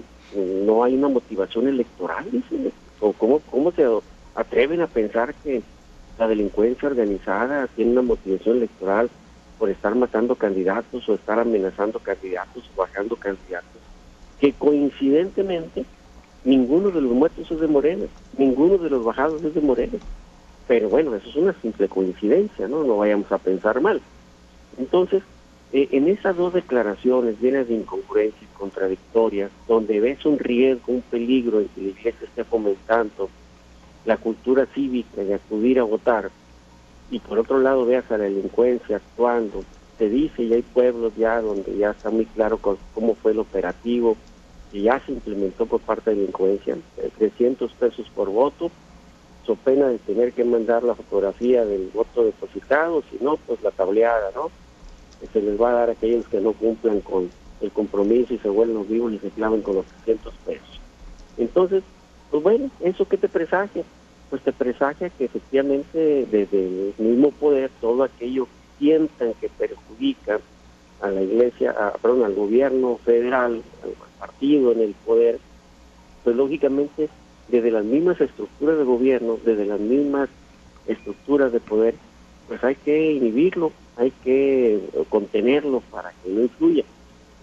no 0.65 0.83
hay 0.83 0.97
una 0.97 1.09
motivación 1.09 1.69
electoral, 1.69 2.27
dice, 2.31 2.73
o 2.99 3.13
cómo, 3.13 3.39
cómo 3.51 3.71
se 3.71 3.87
atreven 4.35 4.81
a 4.81 4.89
pensar 4.89 5.33
que 5.45 5.63
la 6.19 6.27
delincuencia 6.27 6.89
organizada 6.89 7.69
tiene 7.69 7.93
una 7.93 8.03
motivación 8.03 8.57
electoral 8.57 9.11
por 9.59 9.71
estar 9.71 9.95
matando 9.95 10.35
candidatos 10.35 11.09
o 11.09 11.15
estar 11.15 11.39
amenazando 11.39 12.01
candidatos 12.01 12.65
o 12.75 12.81
bajando 12.81 13.15
candidatos, 13.15 13.81
que 14.41 14.53
coincidentemente 14.53 15.85
ninguno 16.45 16.91
de 16.91 17.01
los 17.01 17.13
muertos 17.13 17.49
es 17.49 17.61
de 17.61 17.69
Morena, 17.69 18.07
ninguno 18.37 18.77
de 18.79 18.91
los 18.91 19.05
bajados 19.05 19.43
es 19.45 19.55
de 19.55 19.61
Morena. 19.61 19.99
Pero 20.67 20.89
bueno, 20.89 21.15
eso 21.15 21.29
es 21.29 21.37
una 21.37 21.55
simple 21.61 21.89
coincidencia, 21.89 22.67
¿no? 22.67 22.83
No 22.83 22.97
vayamos 22.97 23.31
a 23.31 23.39
pensar 23.39 23.81
mal. 23.81 24.01
Entonces, 24.79 25.23
eh, 25.73 25.89
en 25.93 26.09
esas 26.09 26.37
dos 26.37 26.53
declaraciones 26.53 27.41
llenas 27.41 27.69
de 27.69 27.75
incongruencias 27.75 28.51
contradictorias, 28.59 29.51
donde 29.67 30.01
ves 30.01 30.25
un 30.27 30.39
riesgo, 30.39 30.93
un 30.93 31.03
peligro 31.03 31.61
en 31.61 31.69
que 31.69 31.81
la 31.81 31.89
iglesia 31.89 32.27
esté 32.27 32.45
fomentando 32.45 33.31
la 34.05 34.17
cultura 34.17 34.67
cívica 34.67 35.23
de 35.23 35.35
acudir 35.35 35.79
a 35.79 35.85
votar, 35.85 36.31
y 37.11 37.19
por 37.21 37.39
otro 37.39 37.59
lado 37.59 37.87
veas 37.87 38.11
a 38.11 38.19
la 38.19 38.25
delincuencia 38.25 38.97
actuando, 38.97 39.65
se 39.99 40.09
dice 40.09 40.43
y 40.43 40.53
hay 40.53 40.63
pueblos 40.63 41.15
ya 41.17 41.41
donde 41.41 41.77
ya 41.77 41.91
está 41.91 42.11
muy 42.11 42.27
claro 42.27 42.59
cómo 42.59 43.15
fue 43.15 43.33
el 43.33 43.39
operativo, 43.39 44.17
y 44.73 44.83
ya 44.83 45.01
se 45.01 45.13
implementó 45.13 45.67
por 45.67 45.81
parte 45.81 46.11
de 46.11 46.17
la 46.17 46.21
delincuencia, 46.21 46.77
300 47.19 47.71
eh, 47.71 47.75
pesos 47.79 48.11
por 48.15 48.31
voto, 48.31 48.71
so 49.47 49.57
pena 49.57 49.89
de 49.89 49.99
tener 49.99 50.33
que 50.33 50.45
mandar 50.45 50.83
la 50.83 50.95
fotografía 50.95 51.65
del 51.65 51.91
voto 51.93 52.25
depositado, 52.25 53.03
si 53.11 53.23
no, 53.23 53.37
pues 53.37 53.63
la 53.63 53.71
tableada, 53.71 54.31
¿no? 54.35 54.51
Se 55.33 55.41
les 55.41 55.61
va 55.61 55.71
a 55.71 55.75
dar 55.75 55.89
a 55.89 55.93
aquellos 55.93 56.27
que 56.29 56.41
no 56.41 56.53
cumplan 56.53 57.01
con 57.01 57.31
el 57.61 57.71
compromiso 57.71 58.35
y 58.35 58.39
se 58.39 58.49
vuelven 58.49 58.89
vivos 58.89 59.13
y 59.13 59.19
se 59.19 59.31
claven 59.31 59.63
con 59.63 59.77
los 59.77 59.87
300 59.87 60.35
pesos. 60.47 60.81
Entonces, 61.39 61.83
pues 62.31 62.43
bueno, 62.43 62.71
¿eso 62.81 63.07
qué 63.07 63.17
te 63.17 63.29
presagia? 63.29 63.85
Pues 64.31 64.43
te 64.43 64.53
presagia 64.53 65.11
que 65.11 65.27
efectivamente 65.27 66.27
desde 66.31 66.67
el 66.67 66.95
mismo 66.99 67.31
poder 67.31 67.71
todo 67.81 68.03
aquello 68.03 68.47
que 68.47 68.85
sientan 68.87 69.35
que 69.35 69.49
perjudica 69.49 70.41
a 71.01 71.09
la 71.09 71.23
iglesia, 71.23 71.73
a, 71.73 71.93
perdón, 71.99 72.25
al 72.25 72.35
gobierno 72.35 72.99
federal, 73.05 73.63
al 73.83 73.91
partido 74.19 74.73
en 74.73 74.81
el 74.81 74.95
poder, 75.05 75.39
pues 76.25 76.37
lógicamente 76.37 77.09
desde 77.49 77.71
las 77.71 77.85
mismas 77.85 78.21
estructuras 78.21 78.79
de 78.79 78.85
gobierno, 78.85 79.39
desde 79.45 79.67
las 79.67 79.81
mismas 79.81 80.29
estructuras 80.87 81.53
de 81.53 81.61
poder, 81.61 81.95
pues 82.49 82.63
hay 82.65 82.77
que 82.77 83.13
inhibirlo, 83.13 83.73
hay 83.97 84.11
que 84.25 84.81
contenerlo 85.09 85.83
para 85.91 86.13
que 86.23 86.31
no 86.31 86.43
influya. 86.43 86.85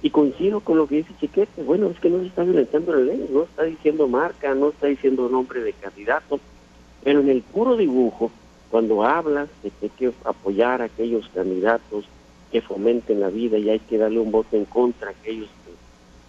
Y 0.01 0.09
coincido 0.11 0.61
con 0.61 0.77
lo 0.77 0.87
que 0.87 0.97
dice 0.97 1.13
Chiquete, 1.19 1.63
bueno, 1.63 1.87
es 1.87 1.99
que 1.99 2.09
no 2.09 2.19
se 2.19 2.27
está 2.27 2.43
violentando 2.43 2.93
la 2.93 3.01
ley, 3.01 3.27
no 3.31 3.43
está 3.43 3.63
diciendo 3.63 4.07
marca, 4.07 4.55
no 4.55 4.69
está 4.69 4.87
diciendo 4.87 5.27
nombre 5.27 5.61
de 5.61 5.73
candidato, 5.73 6.39
pero 7.03 7.19
en 7.19 7.29
el 7.29 7.41
puro 7.41 7.75
dibujo, 7.75 8.31
cuando 8.71 9.03
hablas 9.03 9.49
de 9.61 9.71
que 9.71 9.85
hay 9.87 9.89
que 9.89 10.11
apoyar 10.23 10.81
a 10.81 10.85
aquellos 10.85 11.27
candidatos 11.33 12.05
que 12.51 12.61
fomenten 12.61 13.19
la 13.19 13.29
vida 13.29 13.57
y 13.57 13.69
hay 13.69 13.79
que 13.79 13.97
darle 13.97 14.19
un 14.19 14.31
voto 14.31 14.55
en 14.55 14.65
contra 14.65 15.09
a 15.09 15.11
aquellos 15.11 15.47
que 15.47 15.73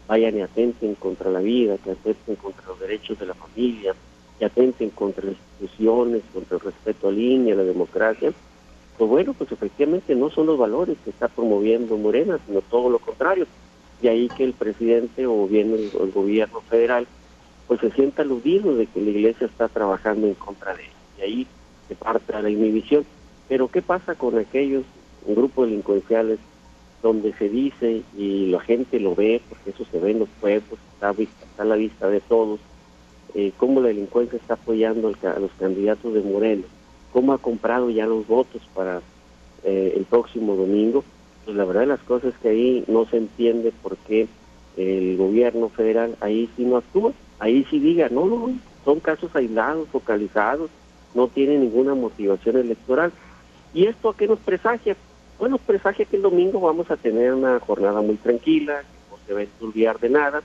vayan 0.08 0.36
y 0.36 0.40
atenten 0.40 0.94
contra 0.96 1.30
la 1.30 1.40
vida, 1.40 1.78
que 1.78 1.92
atenten 1.92 2.36
contra 2.36 2.66
los 2.66 2.80
derechos 2.80 3.18
de 3.18 3.26
la 3.26 3.34
familia, 3.34 3.94
que 4.38 4.44
atenten 4.44 4.90
contra 4.90 5.26
las 5.26 5.36
instituciones, 5.36 6.22
contra 6.32 6.56
el 6.56 6.62
respeto 6.62 7.08
a 7.08 7.12
línea, 7.12 7.54
la 7.54 7.62
democracia, 7.62 8.32
pues 9.00 9.08
bueno, 9.08 9.32
pues 9.32 9.50
efectivamente 9.50 10.14
no 10.14 10.28
son 10.28 10.44
los 10.44 10.58
valores 10.58 10.98
que 11.02 11.08
está 11.08 11.26
promoviendo 11.28 11.96
Morena, 11.96 12.38
sino 12.46 12.60
todo 12.60 12.90
lo 12.90 12.98
contrario. 12.98 13.46
Y 14.02 14.08
ahí 14.08 14.28
que 14.28 14.44
el 14.44 14.52
presidente 14.52 15.26
o 15.26 15.46
bien 15.46 15.72
el, 15.72 16.10
gobierno 16.12 16.60
federal 16.68 17.06
pues 17.66 17.80
se 17.80 17.90
sienta 17.92 18.20
aludido 18.20 18.76
de 18.76 18.84
que 18.84 19.00
la 19.00 19.08
iglesia 19.08 19.46
está 19.46 19.68
trabajando 19.68 20.26
en 20.26 20.34
contra 20.34 20.74
de 20.74 20.82
él. 20.82 20.90
Y 21.16 21.22
ahí 21.22 21.46
se 21.88 21.94
parte 21.94 22.42
la 22.42 22.50
inhibición. 22.50 23.06
Pero 23.48 23.68
¿qué 23.68 23.80
pasa 23.80 24.16
con 24.16 24.36
aquellos 24.36 24.84
un 25.24 25.34
grupo 25.34 25.64
delincuenciales 25.64 26.38
donde 27.02 27.32
se 27.38 27.48
dice 27.48 28.02
y 28.18 28.50
la 28.50 28.60
gente 28.60 29.00
lo 29.00 29.14
ve, 29.14 29.40
porque 29.48 29.70
eso 29.70 29.86
se 29.90 29.98
ve 29.98 30.10
en 30.10 30.18
los 30.18 30.28
pueblos, 30.42 30.78
está, 30.92 31.14
a 31.56 31.64
la 31.64 31.76
vista 31.76 32.06
de 32.10 32.20
todos, 32.20 32.60
eh, 33.34 33.52
cómo 33.56 33.80
la 33.80 33.88
delincuencia 33.88 34.36
está 34.36 34.54
apoyando 34.54 35.08
a 35.08 35.38
los 35.38 35.52
candidatos 35.58 36.12
de 36.12 36.20
Moreno, 36.20 36.64
cómo 37.12 37.32
ha 37.32 37.38
comprado 37.38 37.90
ya 37.90 38.06
los 38.06 38.26
votos 38.26 38.62
para 38.74 39.02
eh, 39.64 39.94
el 39.96 40.04
próximo 40.04 40.56
domingo, 40.56 41.04
pues 41.44 41.56
la 41.56 41.64
verdad 41.64 41.86
las 41.86 42.00
cosas 42.00 42.34
es 42.34 42.40
que 42.40 42.48
ahí 42.48 42.84
no 42.86 43.06
se 43.06 43.16
entiende 43.16 43.72
por 43.82 43.96
qué 43.96 44.28
el 44.76 45.16
gobierno 45.16 45.68
federal 45.68 46.16
ahí 46.20 46.48
sí 46.56 46.64
no 46.64 46.76
actúa, 46.76 47.12
ahí 47.38 47.66
sí 47.70 47.78
diga, 47.78 48.08
no, 48.08 48.26
no, 48.26 48.52
son 48.84 49.00
casos 49.00 49.34
aislados, 49.34 49.88
focalizados, 49.88 50.70
no 51.14 51.28
tiene 51.28 51.58
ninguna 51.58 51.94
motivación 51.94 52.56
electoral. 52.56 53.12
¿Y 53.74 53.86
esto 53.86 54.10
a 54.10 54.16
qué 54.16 54.26
nos 54.26 54.38
presagia? 54.38 54.96
Bueno, 55.38 55.58
presagia 55.58 56.04
que 56.04 56.16
el 56.16 56.22
domingo 56.22 56.60
vamos 56.60 56.90
a 56.90 56.96
tener 56.96 57.34
una 57.34 57.58
jornada 57.60 58.00
muy 58.00 58.16
tranquila, 58.16 58.82
no 59.10 59.18
se 59.26 59.34
va 59.34 59.40
a 59.40 59.44
estudiar 59.44 59.98
de 59.98 60.10
nada, 60.10 60.42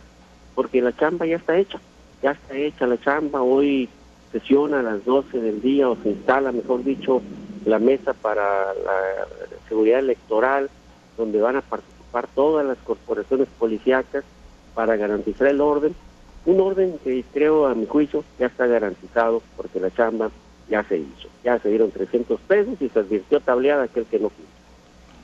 porque 0.54 0.82
la 0.82 0.96
chamba 0.96 1.26
ya 1.26 1.38
está 1.38 1.58
hecha, 1.58 1.80
ya 2.22 2.32
está 2.32 2.56
hecha 2.56 2.88
la 2.88 3.00
chamba, 3.00 3.42
hoy 3.42 3.90
sesiona 4.36 4.82
a 4.82 4.84
las 4.84 5.06
12 5.06 5.40
del 5.40 5.62
día 5.62 5.90
o 5.90 5.96
se 6.04 6.10
instala, 6.10 6.52
mejor 6.52 6.84
dicho, 6.84 7.22
la 7.64 7.80
mesa 7.80 8.14
para 8.14 8.74
la 8.74 9.28
seguridad 9.70 10.00
electoral, 10.00 10.70
donde 11.18 11.40
van 11.40 11.56
a 11.56 11.62
participar 11.62 12.28
todas 12.36 12.66
las 12.66 12.78
corporaciones 12.80 13.48
policíacas 13.58 14.26
para 14.74 14.98
garantizar 14.98 15.48
el 15.48 15.62
orden, 15.62 15.96
un 16.46 16.60
orden 16.60 17.00
que 17.02 17.24
creo 17.34 17.66
a 17.66 17.76
mi 17.76 17.86
juicio 17.86 18.26
ya 18.38 18.48
está 18.48 18.68
garantizado 18.68 19.42
porque 19.56 19.80
la 19.80 19.90
chamba 19.92 20.30
ya 20.70 20.84
se 20.84 20.98
hizo, 20.98 21.30
ya 21.46 21.58
se 21.60 21.70
dieron 21.70 21.92
300 21.92 22.38
pesos 22.42 22.74
y 22.82 22.90
se 22.90 23.00
advirtió 23.00 23.40
tableada 23.40 23.84
aquel 23.84 24.06
que 24.06 24.20
no 24.20 24.28
quiso. 24.28 24.50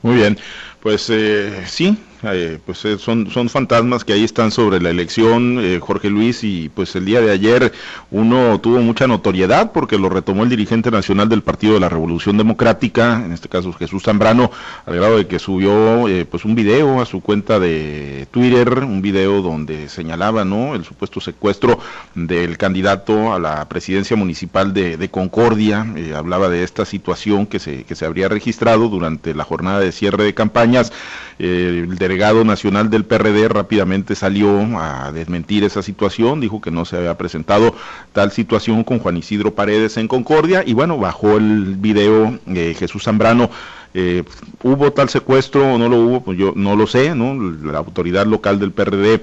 Muy 0.00 0.16
bien, 0.16 0.38
pues 0.80 1.10
eh, 1.10 1.64
sí, 1.66 1.98
eh, 2.24 2.58
pues 2.64 2.84
eh, 2.84 2.98
son, 2.98 3.30
son 3.30 3.48
fantasmas 3.48 4.04
que 4.04 4.12
ahí 4.12 4.22
están 4.22 4.52
sobre 4.52 4.80
la 4.80 4.90
elección, 4.90 5.58
eh, 5.60 5.80
Jorge 5.80 6.08
Luis, 6.08 6.44
y 6.44 6.68
pues 6.68 6.94
el 6.94 7.04
día 7.04 7.20
de 7.20 7.32
ayer 7.32 7.72
uno 8.12 8.60
tuvo 8.60 8.78
mucha 8.78 9.08
notoriedad 9.08 9.72
porque 9.72 9.98
lo 9.98 10.08
retomó 10.08 10.44
el 10.44 10.48
dirigente 10.48 10.90
nacional 10.90 11.28
del 11.28 11.42
Partido 11.42 11.74
de 11.74 11.80
la 11.80 11.88
Revolución 11.88 12.36
Democrática, 12.36 13.22
en 13.24 13.32
este 13.32 13.48
caso 13.48 13.72
Jesús 13.72 14.04
Zambrano, 14.04 14.52
al 14.86 14.96
grado 14.96 15.16
de 15.16 15.26
que 15.26 15.38
subió 15.40 16.06
pues 16.30 16.44
un 16.44 16.54
video 16.54 17.00
a 17.00 17.06
su 17.06 17.20
cuenta 17.20 17.58
de 17.58 18.28
Twitter, 18.30 18.84
un 18.84 19.02
video 19.02 19.42
donde 19.42 19.88
señalaba 19.88 20.44
¿no? 20.44 20.74
el 20.74 20.84
supuesto 20.84 21.20
secuestro 21.20 21.80
del 22.14 22.56
candidato 22.56 23.32
a 23.32 23.40
la 23.40 23.68
presidencia 23.68 24.16
municipal 24.16 24.72
de, 24.72 24.96
de 24.96 25.08
Concordia, 25.10 25.86
hablaba 26.14 26.48
de 26.48 26.62
esta 26.62 26.84
situación 26.84 27.46
que 27.46 27.58
se, 27.58 27.84
que 27.84 27.94
se 27.94 28.06
habría 28.06 28.28
registrado 28.28 28.88
durante 28.88 29.34
la 29.34 29.44
jornada 29.44 29.80
de 29.80 29.92
cierre 29.92 30.24
de 30.24 30.34
campañas, 30.34 30.92
el 31.42 31.96
delegado 31.96 32.44
nacional 32.44 32.88
del 32.88 33.04
PRD 33.04 33.48
rápidamente 33.48 34.14
salió 34.14 34.60
a 34.78 35.10
desmentir 35.10 35.64
esa 35.64 35.82
situación, 35.82 36.40
dijo 36.40 36.60
que 36.60 36.70
no 36.70 36.84
se 36.84 36.96
había 36.96 37.18
presentado 37.18 37.74
tal 38.12 38.30
situación 38.30 38.84
con 38.84 39.00
Juan 39.00 39.16
Isidro 39.16 39.52
Paredes 39.52 39.96
en 39.96 40.06
Concordia 40.06 40.62
y 40.64 40.72
bueno, 40.72 40.98
bajó 40.98 41.38
el 41.38 41.74
video 41.76 42.38
de 42.46 42.74
Jesús 42.74 43.02
Zambrano. 43.02 43.50
Eh, 43.92 44.22
¿Hubo 44.62 44.92
tal 44.92 45.08
secuestro 45.08 45.74
o 45.74 45.78
no 45.78 45.88
lo 45.88 45.96
hubo? 45.98 46.20
Pues 46.22 46.38
yo 46.38 46.52
no 46.54 46.76
lo 46.76 46.86
sé, 46.86 47.14
¿no? 47.14 47.34
La 47.34 47.78
autoridad 47.78 48.24
local 48.24 48.60
del 48.60 48.70
PRD 48.70 49.20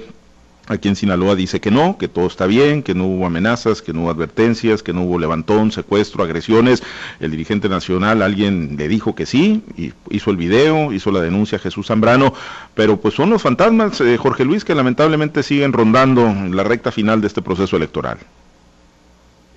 Aquí 0.69 0.87
en 0.87 0.95
Sinaloa 0.95 1.33
dice 1.35 1.59
que 1.59 1.71
no, 1.71 1.97
que 1.97 2.07
todo 2.07 2.27
está 2.27 2.45
bien, 2.45 2.83
que 2.83 2.93
no 2.93 3.05
hubo 3.05 3.25
amenazas, 3.25 3.81
que 3.81 3.91
no 3.91 4.03
hubo 4.03 4.11
advertencias, 4.11 4.83
que 4.83 4.93
no 4.93 5.01
hubo 5.01 5.17
levantón, 5.17 5.71
secuestro, 5.71 6.23
agresiones. 6.23 6.83
El 7.19 7.31
dirigente 7.31 7.67
nacional, 7.67 8.21
alguien 8.21 8.77
le 8.77 8.87
dijo 8.87 9.15
que 9.15 9.25
sí, 9.25 9.63
y 9.75 9.93
hizo 10.11 10.29
el 10.29 10.37
video, 10.37 10.93
hizo 10.93 11.11
la 11.11 11.21
denuncia 11.21 11.57
a 11.57 11.59
Jesús 11.61 11.87
Zambrano, 11.87 12.35
pero 12.75 12.97
pues 12.97 13.15
son 13.15 13.31
los 13.31 13.41
fantasmas, 13.41 13.99
eh, 14.01 14.15
Jorge 14.17 14.45
Luis, 14.45 14.63
que 14.63 14.75
lamentablemente 14.75 15.41
siguen 15.41 15.73
rondando 15.73 16.31
la 16.51 16.63
recta 16.63 16.91
final 16.91 17.19
de 17.19 17.27
este 17.27 17.41
proceso 17.41 17.75
electoral. 17.75 18.19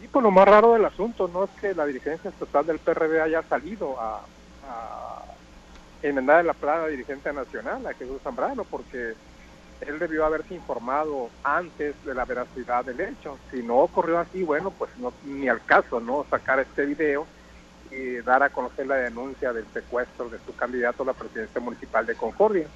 Y 0.02 0.08
pues 0.08 0.22
lo 0.22 0.30
más 0.30 0.48
raro 0.48 0.72
del 0.72 0.86
asunto 0.86 1.28
no 1.30 1.44
es 1.44 1.50
que 1.60 1.74
la 1.74 1.84
dirigencia 1.84 2.30
estatal 2.30 2.64
del 2.64 2.78
PRD 2.78 3.20
haya 3.20 3.42
salido 3.42 4.00
a, 4.00 4.22
a 4.66 5.24
enmendar 6.02 6.42
la 6.42 6.54
plaga 6.54 6.88
dirigente 6.88 7.30
nacional, 7.34 7.86
a 7.86 7.92
Jesús 7.92 8.22
Zambrano, 8.24 8.64
porque 8.64 9.12
él 9.86 9.98
debió 9.98 10.24
haberse 10.24 10.54
informado 10.54 11.30
antes 11.42 11.94
de 12.04 12.14
la 12.14 12.24
veracidad 12.24 12.84
del 12.84 13.00
hecho. 13.00 13.38
Si 13.50 13.62
no 13.62 13.78
ocurrió 13.78 14.18
así, 14.18 14.42
bueno, 14.42 14.70
pues 14.70 14.90
no, 14.98 15.12
ni 15.24 15.48
al 15.48 15.64
caso, 15.64 16.00
¿no? 16.00 16.24
Sacar 16.30 16.60
este 16.60 16.86
video 16.86 17.26
y 17.90 18.16
dar 18.22 18.42
a 18.42 18.50
conocer 18.50 18.86
la 18.86 18.96
denuncia 18.96 19.52
del 19.52 19.66
secuestro 19.72 20.28
de 20.28 20.38
su 20.46 20.54
candidato 20.54 21.02
a 21.02 21.06
la 21.06 21.12
presidencia 21.12 21.60
municipal 21.60 22.06
de 22.06 22.14
Concordia. 22.14 22.66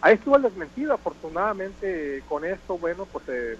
Ahí 0.00 0.14
estuvo 0.14 0.36
el 0.36 0.42
desmentido, 0.42 0.94
afortunadamente 0.94 2.22
con 2.28 2.44
esto, 2.44 2.78
bueno, 2.78 3.06
pues 3.06 3.24
eh, 3.28 3.58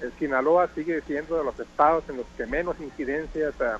el 0.00 0.12
Sinaloa 0.18 0.68
sigue 0.74 1.00
siendo 1.02 1.36
de 1.36 1.44
los 1.44 1.58
estados 1.58 2.04
en 2.08 2.18
los 2.18 2.26
que 2.36 2.46
menos 2.46 2.76
incidencias 2.80 3.54
eh, 3.60 3.76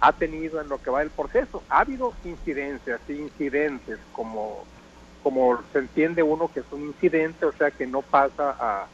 ha 0.00 0.12
tenido 0.12 0.60
en 0.60 0.68
lo 0.68 0.82
que 0.82 0.90
va 0.90 1.00
del 1.00 1.10
proceso. 1.10 1.62
Ha 1.68 1.80
habido 1.80 2.12
incidencias, 2.24 3.00
incidentes 3.08 3.98
como 4.12 4.64
como 5.22 5.60
se 5.72 5.78
entiende 5.78 6.22
uno 6.22 6.50
que 6.52 6.60
es 6.60 6.66
un 6.72 6.82
incidente, 6.82 7.46
o 7.46 7.52
sea 7.52 7.70
que 7.70 7.86
no 7.86 8.02
pasa 8.02 8.56
a, 8.58 8.86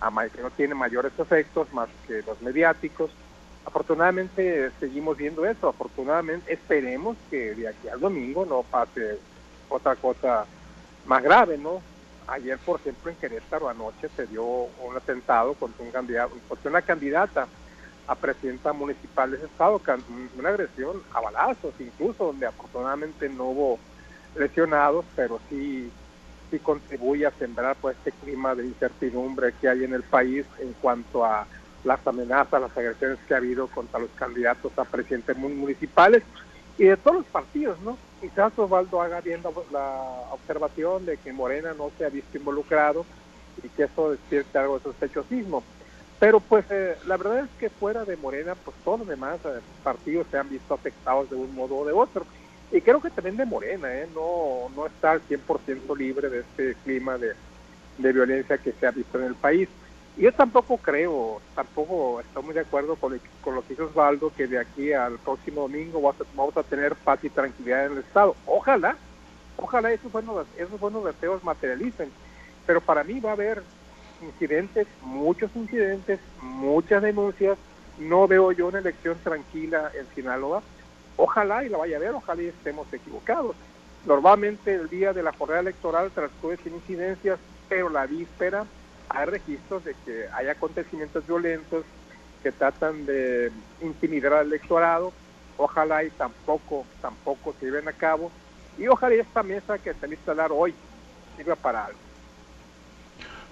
a 0.00 0.28
que 0.28 0.42
no 0.42 0.50
tiene 0.50 0.74
mayores 0.74 1.12
efectos 1.18 1.72
más 1.72 1.88
que 2.06 2.22
los 2.22 2.40
mediáticos. 2.42 3.10
Afortunadamente 3.64 4.70
seguimos 4.80 5.16
viendo 5.16 5.44
eso, 5.44 5.68
afortunadamente 5.68 6.52
esperemos 6.52 7.16
que 7.30 7.54
de 7.54 7.68
aquí 7.68 7.88
al 7.88 8.00
domingo 8.00 8.46
no 8.46 8.62
pase 8.62 9.18
otra 9.68 9.94
cosa 9.96 10.46
más 11.06 11.22
grave, 11.22 11.58
¿no? 11.58 11.82
Ayer, 12.26 12.58
por 12.58 12.80
ejemplo, 12.80 13.10
en 13.10 13.16
Querétaro 13.16 13.68
anoche 13.68 14.08
se 14.14 14.26
dio 14.26 14.44
un 14.44 14.96
atentado 14.96 15.54
contra 15.54 15.84
un 15.84 15.90
candidato, 15.90 16.34
contra 16.48 16.70
una 16.70 16.82
candidata 16.82 17.46
a 18.06 18.14
presidenta 18.14 18.72
municipal 18.72 19.30
de 19.30 19.36
ese 19.36 19.46
estado, 19.46 19.80
una 20.38 20.48
agresión 20.48 21.02
a 21.12 21.20
balazos 21.20 21.74
incluso, 21.78 22.26
donde 22.26 22.46
afortunadamente 22.46 23.28
no 23.28 23.44
hubo 23.44 23.78
lesionados, 24.38 25.04
pero 25.16 25.40
sí, 25.48 25.90
sí 26.50 26.58
contribuye 26.58 27.26
a 27.26 27.32
sembrar 27.32 27.76
pues 27.80 27.96
este 27.98 28.12
clima 28.12 28.54
de 28.54 28.66
incertidumbre 28.66 29.52
que 29.60 29.68
hay 29.68 29.84
en 29.84 29.94
el 29.94 30.02
país 30.02 30.46
en 30.58 30.72
cuanto 30.74 31.24
a 31.24 31.46
las 31.84 32.04
amenazas, 32.06 32.60
las 32.60 32.76
agresiones 32.76 33.18
que 33.26 33.34
ha 33.34 33.38
habido 33.38 33.68
contra 33.68 34.00
los 34.00 34.10
candidatos 34.10 34.72
a 34.78 34.84
presidentes 34.84 35.36
municipales 35.36 36.22
y 36.76 36.84
de 36.84 36.96
todos 36.96 37.18
los 37.18 37.26
partidos, 37.26 37.78
¿no? 37.80 37.98
Quizás 38.20 38.56
Osvaldo 38.56 39.00
haga 39.00 39.20
bien 39.20 39.42
la, 39.72 40.02
observación 40.30 41.06
de 41.06 41.16
que 41.16 41.32
Morena 41.32 41.74
no 41.76 41.90
se 41.96 42.04
ha 42.04 42.08
visto 42.08 42.36
involucrado 42.36 43.04
y 43.62 43.68
que 43.68 43.84
eso 43.84 44.12
despierte 44.12 44.58
algo 44.58 44.78
de 44.78 44.84
sospechosismo. 44.84 45.62
Pero 46.20 46.40
pues 46.40 46.64
eh, 46.70 46.96
la 47.06 47.16
verdad 47.16 47.40
es 47.40 47.50
que 47.58 47.70
fuera 47.70 48.04
de 48.04 48.16
Morena, 48.16 48.54
pues 48.56 48.76
todos 48.84 49.00
los 49.00 49.08
demás 49.08 49.38
eh, 49.44 49.60
partidos 49.84 50.26
se 50.30 50.38
han 50.38 50.48
visto 50.48 50.74
afectados 50.74 51.30
de 51.30 51.36
un 51.36 51.54
modo 51.54 51.76
o 51.76 51.84
de 51.84 51.92
otro 51.92 52.24
y 52.70 52.80
creo 52.82 53.00
que 53.00 53.10
también 53.10 53.36
de 53.36 53.46
Morena, 53.46 53.92
¿eh? 53.92 54.06
no, 54.14 54.68
no 54.76 54.86
está 54.86 55.12
al 55.12 55.22
100% 55.26 55.96
libre 55.96 56.28
de 56.28 56.40
este 56.40 56.74
clima 56.84 57.16
de, 57.16 57.34
violencia 57.96 58.58
que 58.58 58.72
se 58.72 58.86
ha 58.86 58.90
visto 58.90 59.18
en 59.18 59.24
el 59.24 59.34
país. 59.34 59.68
Yo 60.16 60.32
tampoco 60.32 60.76
creo, 60.76 61.40
tampoco 61.54 62.20
estoy 62.20 62.42
muy 62.42 62.54
de 62.54 62.60
acuerdo 62.60 62.96
con, 62.96 63.18
con 63.40 63.54
lo 63.54 63.62
que 63.62 63.70
dice 63.70 63.82
Osvaldo, 63.82 64.32
que 64.36 64.46
de 64.46 64.58
aquí 64.58 64.92
al 64.92 65.18
próximo 65.18 65.62
domingo 65.62 66.00
vamos 66.34 66.56
a, 66.56 66.62
tener 66.62 66.94
paz 66.96 67.20
y 67.22 67.30
tranquilidad 67.30 67.86
en 67.86 67.92
el 67.92 67.98
Estado. 67.98 68.36
Ojalá, 68.44 68.96
ojalá 69.56 69.92
esos 69.92 70.12
buenos, 70.12 70.46
esos 70.58 70.78
buenos 70.78 71.04
deseos 71.04 71.42
materialicen, 71.44 72.10
pero 72.66 72.80
para 72.80 73.02
mí 73.04 73.18
va 73.20 73.30
a 73.30 73.34
haber 73.34 73.62
incidentes, 74.20 74.86
muchos 75.02 75.50
incidentes, 75.54 76.20
muchas 76.42 77.02
denuncias. 77.02 77.56
No 77.98 78.28
veo 78.28 78.52
yo 78.52 78.68
una 78.68 78.80
elección 78.80 79.16
tranquila 79.24 79.90
en 79.98 80.06
Sinaloa 80.14 80.62
Ojalá 81.18 81.64
y 81.64 81.68
la 81.68 81.78
vaya 81.78 81.96
a 81.96 82.00
ver, 82.00 82.12
ojalá 82.12 82.42
y 82.42 82.46
estemos 82.46 82.90
equivocados. 82.92 83.56
Normalmente 84.06 84.72
el 84.72 84.88
día 84.88 85.12
de 85.12 85.24
la 85.24 85.32
jornada 85.32 85.60
electoral 85.60 86.12
transcurre 86.12 86.56
sin 86.62 86.74
incidencias, 86.74 87.40
pero 87.68 87.90
la 87.90 88.06
víspera 88.06 88.64
hay 89.08 89.26
registros 89.26 89.84
de 89.84 89.96
que 90.04 90.28
hay 90.32 90.46
acontecimientos 90.46 91.26
violentos 91.26 91.84
que 92.42 92.52
tratan 92.52 93.04
de 93.04 93.50
intimidar 93.80 94.32
al 94.34 94.46
electorado. 94.46 95.12
Ojalá 95.56 96.04
y 96.04 96.10
tampoco, 96.10 96.86
tampoco 97.02 97.52
se 97.58 97.66
lleven 97.66 97.88
a 97.88 97.92
cabo. 97.92 98.30
Y 98.78 98.86
ojalá 98.86 99.16
y 99.16 99.18
esta 99.18 99.42
mesa 99.42 99.76
que 99.76 99.92
se 99.94 100.06
va 100.06 100.12
a 100.12 100.14
instalar 100.14 100.50
hoy 100.52 100.72
sirva 101.36 101.56
para 101.56 101.86
algo. 101.86 102.07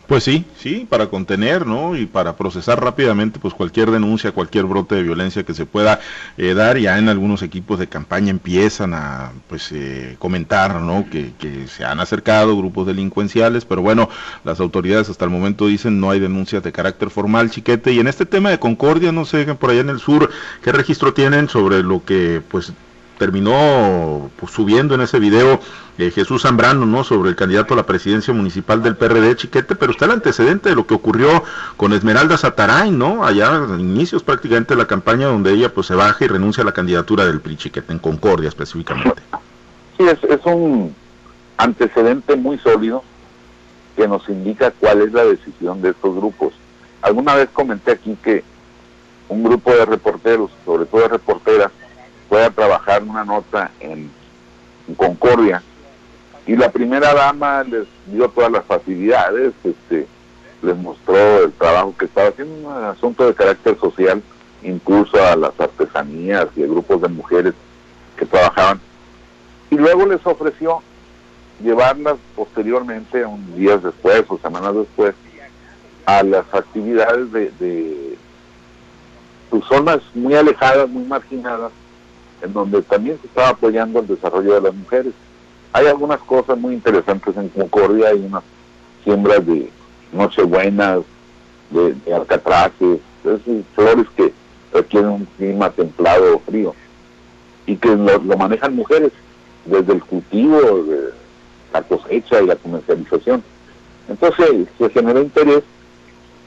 Pues 0.06 0.22
sí, 0.22 0.44
sí, 0.56 0.86
para 0.88 1.08
contener, 1.08 1.66
¿no? 1.66 1.96
Y 1.96 2.06
para 2.06 2.36
procesar 2.36 2.80
rápidamente, 2.80 3.40
pues 3.40 3.54
cualquier 3.54 3.90
denuncia, 3.90 4.30
cualquier 4.30 4.64
brote 4.64 4.94
de 4.94 5.02
violencia 5.02 5.42
que 5.42 5.52
se 5.52 5.66
pueda 5.66 5.98
eh, 6.36 6.54
dar. 6.54 6.78
Ya 6.78 6.96
en 6.98 7.08
algunos 7.08 7.42
equipos 7.42 7.80
de 7.80 7.88
campaña 7.88 8.30
empiezan 8.30 8.94
a, 8.94 9.32
pues, 9.48 9.72
eh, 9.72 10.14
comentar, 10.20 10.80
¿no? 10.80 11.06
Que, 11.10 11.32
que, 11.36 11.66
se 11.66 11.84
han 11.84 11.98
acercado 11.98 12.56
grupos 12.56 12.86
delincuenciales, 12.86 13.64
pero 13.64 13.82
bueno, 13.82 14.08
las 14.44 14.60
autoridades 14.60 15.08
hasta 15.08 15.24
el 15.24 15.32
momento 15.32 15.66
dicen 15.66 15.98
no 15.98 16.10
hay 16.10 16.20
denuncias 16.20 16.62
de 16.62 16.70
carácter 16.70 17.10
formal, 17.10 17.50
chiquete. 17.50 17.92
Y 17.92 17.98
en 17.98 18.06
este 18.06 18.26
tema 18.26 18.50
de 18.50 18.60
Concordia, 18.60 19.10
no 19.10 19.24
sé, 19.24 19.44
por 19.56 19.70
allá 19.70 19.80
en 19.80 19.90
el 19.90 19.98
sur, 19.98 20.30
¿qué 20.62 20.70
registro 20.70 21.14
tienen 21.14 21.48
sobre 21.48 21.82
lo 21.82 22.04
que, 22.04 22.40
pues, 22.48 22.72
terminó 23.18 24.30
pues, 24.36 24.52
subiendo 24.52 24.94
en 24.94 25.00
ese 25.00 25.18
video 25.18 25.60
eh, 25.98 26.10
Jesús 26.10 26.42
Zambrano, 26.42 26.86
¿no? 26.86 27.04
Sobre 27.04 27.30
el 27.30 27.36
candidato 27.36 27.74
a 27.74 27.76
la 27.76 27.86
presidencia 27.86 28.34
municipal 28.34 28.82
del 28.82 28.96
PRD 28.96 29.36
Chiquete, 29.36 29.74
pero 29.74 29.92
está 29.92 30.04
el 30.04 30.12
antecedente 30.12 30.68
de 30.68 30.74
lo 30.74 30.86
que 30.86 30.94
ocurrió 30.94 31.42
con 31.76 31.92
Esmeralda 31.92 32.36
Sataray, 32.36 32.90
¿no? 32.90 33.24
Allá 33.24 33.62
inicios 33.78 34.22
prácticamente 34.22 34.74
de 34.74 34.78
la 34.78 34.86
campaña 34.86 35.26
donde 35.26 35.52
ella 35.52 35.72
pues 35.72 35.86
se 35.86 35.94
baja 35.94 36.24
y 36.24 36.28
renuncia 36.28 36.62
a 36.62 36.66
la 36.66 36.72
candidatura 36.72 37.24
del 37.24 37.40
PRI 37.40 37.56
Chiquete, 37.56 37.92
en 37.92 37.98
Concordia 37.98 38.48
específicamente. 38.48 39.22
Sí, 39.96 40.04
es, 40.04 40.22
es 40.24 40.40
un 40.44 40.94
antecedente 41.56 42.36
muy 42.36 42.58
sólido 42.58 43.02
que 43.96 44.06
nos 44.06 44.28
indica 44.28 44.70
cuál 44.72 45.00
es 45.00 45.12
la 45.12 45.24
decisión 45.24 45.80
de 45.80 45.90
estos 45.90 46.14
grupos. 46.14 46.52
Alguna 47.00 47.34
vez 47.34 47.48
comenté 47.52 47.92
aquí 47.92 48.16
que 48.22 48.44
un 49.28 49.42
grupo 49.42 49.70
de 49.72 49.86
reporteros, 49.86 50.50
sobre 50.64 50.84
todo 50.84 51.00
de 51.00 51.08
reporteras, 51.08 51.72
fue 52.28 52.44
a 52.44 52.50
trabajar 52.50 53.02
una 53.02 53.24
nota 53.24 53.70
en, 53.80 54.10
Concordia 54.96 55.64
y 56.46 56.54
la 56.54 56.70
primera 56.70 57.12
dama 57.12 57.64
les 57.64 57.88
dio 58.06 58.28
todas 58.28 58.52
las 58.52 58.64
facilidades, 58.66 59.52
este, 59.64 60.06
les 60.62 60.76
mostró 60.76 61.42
el 61.42 61.52
trabajo 61.54 61.92
que 61.98 62.04
estaba 62.04 62.28
haciendo, 62.28 62.68
un 62.68 62.84
asunto 62.84 63.26
de 63.26 63.34
carácter 63.34 63.76
social, 63.80 64.22
incluso 64.62 65.20
a 65.20 65.34
las 65.34 65.58
artesanías 65.58 66.46
y 66.54 66.62
a 66.62 66.66
grupos 66.66 67.02
de 67.02 67.08
mujeres 67.08 67.54
que 68.16 68.26
trabajaban. 68.26 68.80
Y 69.70 69.76
luego 69.76 70.06
les 70.06 70.24
ofreció 70.24 70.82
llevarlas 71.60 72.16
posteriormente, 72.36 73.24
un 73.24 73.56
días 73.56 73.82
después 73.82 74.24
o 74.28 74.38
semanas 74.38 74.72
después, 74.76 75.16
a 76.04 76.22
las 76.22 76.44
actividades 76.54 77.32
de, 77.32 77.50
de 77.58 78.16
sus 79.50 79.66
zonas 79.66 79.98
muy 80.14 80.34
alejadas, 80.34 80.88
muy 80.88 81.04
marginadas, 81.04 81.72
en 82.46 82.52
donde 82.52 82.82
también 82.82 83.18
se 83.20 83.26
estaba 83.26 83.50
apoyando 83.50 84.00
el 84.00 84.06
desarrollo 84.06 84.54
de 84.54 84.60
las 84.62 84.74
mujeres. 84.74 85.12
Hay 85.72 85.86
algunas 85.86 86.20
cosas 86.20 86.58
muy 86.58 86.74
interesantes 86.74 87.36
en 87.36 87.48
Concordia, 87.50 88.08
hay 88.08 88.24
unas 88.24 88.42
siembras 89.04 89.44
de 89.46 89.70
nochebuenas, 90.12 91.00
de, 91.70 91.94
de 91.94 92.14
alcatraces, 92.14 93.00
flores 93.74 94.06
que 94.16 94.32
requieren 94.72 95.10
un 95.10 95.24
clima 95.36 95.70
templado 95.70 96.36
o 96.36 96.38
frío 96.40 96.74
y 97.66 97.76
que 97.76 97.94
lo, 97.96 98.20
manejan 98.36 98.76
mujeres 98.76 99.12
desde 99.64 99.94
el 99.94 100.04
cultivo, 100.04 100.60
de 100.84 101.10
la 101.72 101.82
cosecha 101.82 102.40
y 102.40 102.46
la 102.46 102.56
comercialización. 102.56 103.42
Entonces 104.08 104.68
se 104.78 104.88
generó 104.90 105.20
interés, 105.20 105.64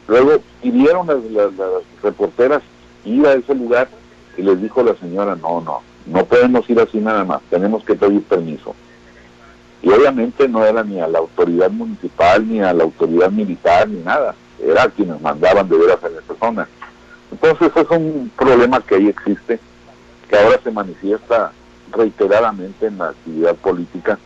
luego 0.08 0.40
pidieron 0.62 1.08
las, 1.08 1.24
las 1.32 1.84
reporteras 2.02 2.62
ir 3.04 3.28
a 3.28 3.34
ese 3.34 3.54
lugar 3.54 3.90
y 4.38 4.42
les 4.42 4.62
dijo 4.62 4.82
la 4.82 4.96
señora, 4.96 5.36
no, 5.36 5.60
no, 5.60 5.82
no 6.12 6.26
podemos 6.26 6.70
ir 6.70 6.80
así 6.80 6.98
nada 7.00 7.24
más, 7.24 7.42
tenemos 7.50 7.84
que 7.84 7.96
pedir 7.96 8.24
permiso. 8.24 8.76
Y 9.82 9.90
obviamente 9.90 10.48
no 10.48 10.66
era 10.66 10.84
ni 10.84 11.00
a 11.00 11.08
la 11.08 11.20
autoridad 11.20 11.70
municipal, 11.70 12.48
ni 12.48 12.62
a 12.62 12.74
la 12.74 12.84
autoridad 12.84 13.32
militar, 13.32 13.88
ni 13.88 14.00
nada. 14.00 14.36
Era 14.62 14.84
a 14.84 14.90
quienes 14.90 15.22
mandaban 15.22 15.70
de 15.70 15.78
veras 15.78 16.00
en 16.04 16.18
esa 16.18 16.40
zona. 16.40 16.68
Entonces 17.32 17.72
es 17.74 17.90
un 17.90 18.32
problema 18.36 18.82
que 18.82 18.96
ahí 18.96 19.08
existe, 19.08 19.60
que 20.28 20.38
ahora 20.38 20.60
se 20.64 20.72
manifiesta 20.72 21.52
reiteradamente 21.92 22.88
en 22.88 22.98
la 22.98 23.10
actividad 23.10 23.56
política. 23.56 24.20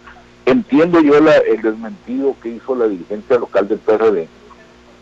Entiendo 0.46 1.00
yo 1.02 1.17
el 1.17 1.62
desmentido 1.62 2.36
que 2.41 2.50
hizo 2.50 2.76
la 2.76 2.88
dirigencia 2.88 3.38
local 3.38 3.67
del 3.67 3.80
PRD, 3.80 4.28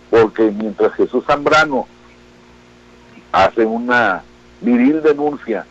porque 0.10 0.52
mientras 0.52 0.94
Jesús 0.94 1.24
Zambrano 1.26 1.88
hace 3.32 3.66
una 3.66 4.24
viril 4.60 5.02
denuncia 5.02 5.66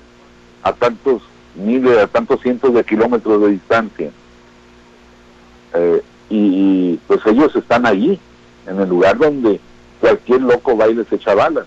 a 0.62 0.72
tantos 0.72 1.22
miles, 1.54 1.98
a 1.98 2.06
tantos 2.06 2.40
cientos 2.40 2.74
de 2.74 2.84
kilómetros 2.84 3.42
de 3.42 3.48
distancia, 3.48 4.10
eh, 5.74 6.02
y, 6.28 6.96
pues 7.06 7.20
ellos 7.26 7.54
están 7.56 7.86
allí, 7.86 8.18
en 8.66 8.80
el 8.80 8.88
lugar 8.88 9.18
donde 9.18 9.60
cualquier 10.00 10.42
loco 10.42 10.76
va 10.76 10.88
y 10.88 10.94
les 10.94 11.10
echa 11.12 11.34
balas. 11.34 11.66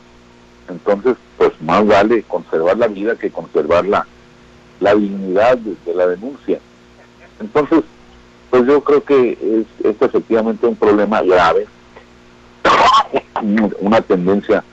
Entonces, 0.69 1.15
pues 1.38 1.51
más 1.62 1.86
vale 1.86 2.23
conservar 2.23 2.77
la 2.77 2.88
vida 2.88 3.15
que 3.15 3.29
conservar 3.29 3.86
la, 3.86 4.08
la 4.79 4.95
dignidad 4.95 5.58
de, 5.58 5.93
la 5.93 6.08
denuncia. 6.08 6.60
Entonces, 7.39 7.84
pues 8.49 8.65
yo 8.65 8.82
creo 8.82 9.03
que 9.03 9.32
es, 9.32 9.86
es 9.86 10.01
efectivamente 10.01 10.65
un 10.65 10.75
problema 10.75 11.21
grave, 11.21 11.67
una 13.82 14.01
tendencia 14.01 14.63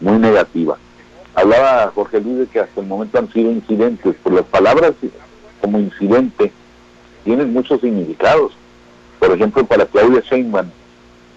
muy 0.00 0.18
negativa. 0.18 0.76
Hablaba 1.38 1.92
Jorge 1.94 2.20
Luis 2.20 2.38
de 2.38 2.46
que 2.48 2.58
hasta 2.58 2.80
el 2.80 2.88
momento 2.88 3.16
han 3.16 3.32
sido 3.32 3.52
incidentes, 3.52 4.16
pues 4.24 4.34
las 4.34 4.44
palabras 4.46 4.92
como 5.60 5.78
incidente 5.78 6.50
tienen 7.22 7.52
muchos 7.52 7.80
significados. 7.80 8.54
Por 9.20 9.30
ejemplo, 9.30 9.64
para 9.64 9.86
Claudia 9.86 10.20
Sheinbaum, 10.20 10.66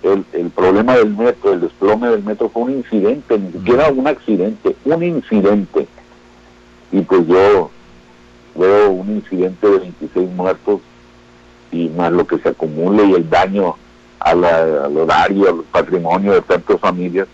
el, 0.01 0.25
el 0.33 0.49
problema 0.49 0.95
del 0.95 1.15
metro, 1.15 1.53
el 1.53 1.61
desplome 1.61 2.09
del 2.09 2.23
metro 2.23 2.49
fue 2.49 2.63
un 2.63 2.71
incidente, 2.71 3.37
ni 3.37 3.51
siquiera 3.51 3.91
un 3.91 4.07
accidente, 4.07 4.75
un 4.85 5.03
incidente. 5.03 5.87
Y 6.91 7.01
pues 7.01 7.27
yo 7.27 7.69
veo 8.55 8.89
un 8.89 9.17
incidente 9.17 9.69
de 9.69 9.77
26 9.77 10.29
muertos 10.31 10.81
y 11.71 11.89
más 11.89 12.11
lo 12.11 12.25
que 12.25 12.39
se 12.39 12.49
acumule 12.49 13.05
y 13.05 13.13
el 13.13 13.29
daño 13.29 13.75
al 14.19 14.43
horario, 14.97 15.49
al 15.49 15.63
patrimonio 15.71 16.33
de 16.33 16.41
tantas 16.41 16.79
familias, 16.79 17.27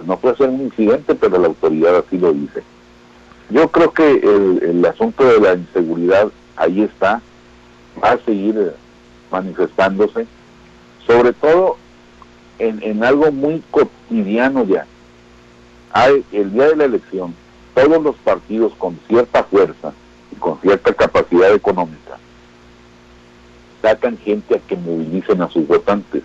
pues 0.00 0.08
no 0.08 0.18
puede 0.18 0.36
ser 0.36 0.48
un 0.48 0.62
incidente, 0.62 1.14
pero 1.14 1.38
la 1.38 1.48
autoridad 1.48 1.96
así 1.96 2.16
lo 2.16 2.32
dice. 2.32 2.62
Yo 3.50 3.68
creo 3.68 3.92
que 3.92 4.10
el, 4.10 4.62
el 4.62 4.86
asunto 4.86 5.24
de 5.24 5.38
la 5.38 5.54
inseguridad 5.54 6.28
ahí 6.56 6.82
está, 6.82 7.20
va 8.02 8.12
a 8.12 8.18
seguir 8.18 8.56
eh, 8.56 8.72
manifestándose, 9.30 10.26
sobre 11.06 11.34
todo 11.34 11.76
en, 12.58 12.82
en 12.82 13.04
algo 13.04 13.30
muy 13.30 13.62
cotidiano 13.70 14.64
ya. 14.64 14.86
Hay, 15.92 16.24
el 16.32 16.50
día 16.52 16.68
de 16.68 16.76
la 16.76 16.84
elección, 16.84 17.34
todos 17.74 18.02
los 18.02 18.16
partidos 18.16 18.72
con 18.78 18.98
cierta 19.06 19.44
fuerza 19.44 19.92
y 20.32 20.36
con 20.36 20.58
cierta 20.60 20.94
capacidad 20.94 21.52
económica 21.52 22.16
sacan 23.82 24.16
gente 24.16 24.56
a 24.56 24.58
que 24.60 24.76
movilicen 24.76 25.42
a 25.42 25.50
sus 25.50 25.66
votantes. 25.66 26.22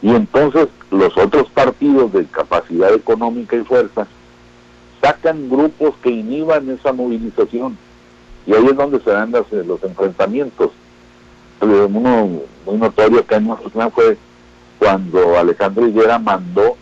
Y 0.00 0.10
entonces 0.10 0.68
los 0.90 1.16
otros 1.16 1.48
partidos 1.50 2.12
de 2.12 2.24
capacidad 2.26 2.92
económica 2.94 3.56
y 3.56 3.64
fuerza 3.64 4.06
sacan 5.00 5.48
grupos 5.48 5.94
que 6.02 6.10
inhiban 6.10 6.68
esa 6.70 6.92
movilización. 6.92 7.76
Y 8.46 8.54
ahí 8.54 8.66
es 8.66 8.76
donde 8.76 9.00
se 9.00 9.10
dan 9.10 9.32
los, 9.32 9.82
enfrentamientos. 9.82 10.70
Uno 11.60 12.40
muy 12.64 12.76
notorio 12.76 13.26
que 13.26 13.34
en 13.34 13.48
Mazatlán 13.48 13.90
fue 13.90 14.16
cuando 14.78 15.36
Alejandro 15.36 15.86
Higuera 15.86 16.18
mandó 16.18 16.76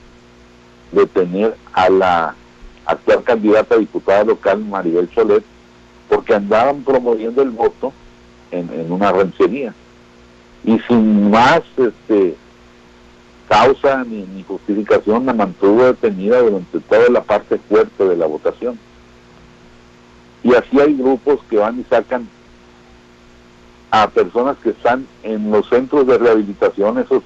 detener 0.92 1.56
a 1.72 1.88
la 1.88 2.34
actual 2.84 3.22
candidata 3.24 3.74
a 3.74 3.78
diputada 3.78 4.24
local, 4.24 4.64
Maribel 4.64 5.08
Solet, 5.14 5.42
porque 6.08 6.34
andaban 6.34 6.82
promoviendo 6.82 7.42
el 7.42 7.50
voto 7.50 7.92
en, 8.50 8.70
en 8.72 8.92
una 8.92 9.10
ranchería. 9.10 9.74
Y 10.64 10.78
sin 10.80 11.30
más 11.30 11.62
este, 11.76 12.36
causa 13.48 14.04
ni, 14.04 14.22
ni, 14.22 14.42
justificación 14.42 15.26
la 15.26 15.32
mantuvo 15.32 15.84
detenida 15.84 16.40
durante 16.40 16.80
toda 16.80 17.08
la 17.10 17.22
parte 17.22 17.58
fuerte 17.68 18.04
de 18.04 18.16
la 18.16 18.26
votación. 18.26 18.78
Y 20.42 20.54
así 20.54 20.80
hay 20.80 20.94
grupos 20.94 21.40
que 21.48 21.56
van 21.56 21.80
y 21.80 21.84
sacan 21.84 22.28
a 23.90 24.08
personas 24.08 24.56
que 24.58 24.70
están 24.70 25.06
en 25.22 25.50
los 25.50 25.68
centros 25.68 26.06
de 26.06 26.18
rehabilitación, 26.18 26.98
esos 26.98 27.22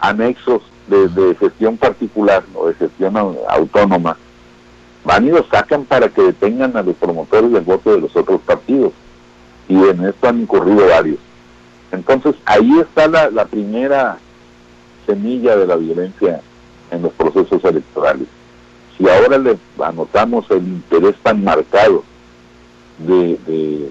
anexos 0.00 0.62
de, 0.88 1.34
gestión 1.38 1.76
particular 1.76 2.44
o 2.54 2.68
de 2.68 2.74
gestión 2.74 3.16
autónoma, 3.48 4.16
van 5.04 5.26
y 5.26 5.30
los 5.30 5.46
sacan 5.48 5.84
para 5.84 6.08
que 6.08 6.22
detengan 6.22 6.76
a 6.76 6.82
los 6.82 6.96
promotores 6.96 7.52
del 7.52 7.64
voto 7.64 7.92
de 7.92 8.00
los 8.00 8.14
otros 8.16 8.40
partidos. 8.42 8.92
Y 9.68 9.76
en 9.76 10.04
esto 10.04 10.28
han 10.28 10.42
incurrido 10.42 10.86
varios. 10.88 11.18
Entonces 11.90 12.34
ahí 12.44 12.78
está 12.80 13.08
la, 13.08 13.30
la 13.30 13.46
primera 13.46 14.18
semilla 15.06 15.56
de 15.56 15.66
la 15.66 15.76
violencia 15.76 16.40
en 16.90 17.02
los 17.02 17.12
procesos 17.12 17.62
electorales. 17.64 18.26
Si 18.96 19.08
ahora 19.08 19.38
le 19.38 19.56
anotamos 19.82 20.50
el 20.50 20.66
interés 20.66 21.14
tan 21.22 21.44
marcado 21.44 22.02
de, 22.98 23.38
de 23.46 23.90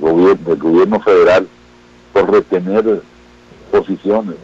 del 0.00 0.56
gobierno 0.58 0.98
federal 1.00 1.46
por 2.12 2.30
retener 2.30 3.02
posiciones 3.70 4.36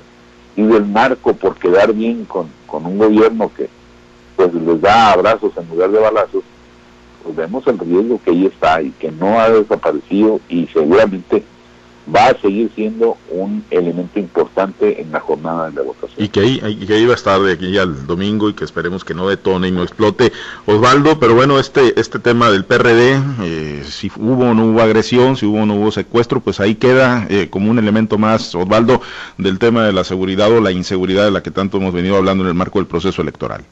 y 0.55 0.63
del 0.63 0.93
narco 0.93 1.35
por 1.35 1.57
quedar 1.57 1.93
bien 1.93 2.25
con, 2.27 2.49
con 2.67 2.85
un 2.87 2.99
gobierno 2.99 3.51
que 3.57 3.69
pues 4.37 4.53
les 4.53 4.81
da 4.81 5.13
abrazos 5.13 5.53
en 5.57 5.69
lugar 5.69 5.91
de 5.91 5.99
balazos, 5.99 6.45
pues 7.23 7.37
vemos 7.37 7.67
el 7.67 7.79
riesgo 7.79 8.21
que 8.23 8.31
ahí 8.31 8.47
está 8.47 8.83
y 8.83 8.91
que 8.91 9.11
no 9.11 9.41
ha 9.41 9.49
desaparecido 9.49 10.41
y 10.49 10.67
seguramente 10.69 11.43
va 12.15 12.29
a 12.29 12.41
seguir 12.41 12.71
siendo 12.75 13.17
un 13.31 13.65
elemento 13.71 14.19
importante 14.19 15.01
en 15.01 15.11
la 15.11 15.21
jornada 15.21 15.71
de 15.71 15.77
la 15.77 15.83
votación. 15.83 16.25
Y 16.25 16.29
que 16.29 16.41
ahí, 16.41 16.87
que 16.87 16.95
ahí 16.95 17.07
va 17.07 17.13
a 17.13 17.17
estar 17.17 17.41
de 17.41 17.53
aquí 17.53 17.77
al 17.79 18.07
domingo 18.07 18.49
y 18.49 18.55
que 18.55 18.65
esperemos 18.65 19.05
que 19.05 19.15
no 19.15 19.29
detone 19.29 19.69
y 19.69 19.73
no 19.73 19.83
explote 19.83 20.33
Osvaldo, 20.67 21.19
pero 21.19 21.35
bueno, 21.35 21.59
este, 21.59 21.99
este 21.99 22.19
tema 22.19 22.51
del 22.51 22.65
PRD, 22.65 23.21
eh, 23.43 23.83
si 23.85 24.11
hubo 24.17 24.51
o 24.51 24.55
no 24.55 24.67
hubo 24.67 24.81
agresión, 24.81 25.37
si 25.37 25.47
hubo 25.47 25.63
o 25.63 25.67
no 25.67 25.75
hubo 25.75 25.91
secuestro, 25.91 26.41
pues 26.41 26.61
ahí 26.61 26.77
queda 26.77 27.27
eh, 27.29 27.49
como 27.51 27.71
un 27.71 27.79
elemento 27.79 28.19
más, 28.19 28.55
Osvaldo, 28.55 29.01
del 29.39 29.59
tema 29.59 29.85
de 29.85 29.93
la 29.93 30.05
seguridad 30.05 30.51
o 30.53 30.61
la 30.61 30.71
inseguridad 30.71 31.25
de 31.25 31.31
la 31.33 31.43
que 31.43 31.51
tanto 31.51 31.79
hemos 31.79 31.93
venido 31.93 32.17
hablando 32.17 32.45
en 32.45 32.49
el 32.49 32.55
marco 32.55 32.79
del 32.79 32.87
proceso 32.87 33.23
electoral. 33.23 33.65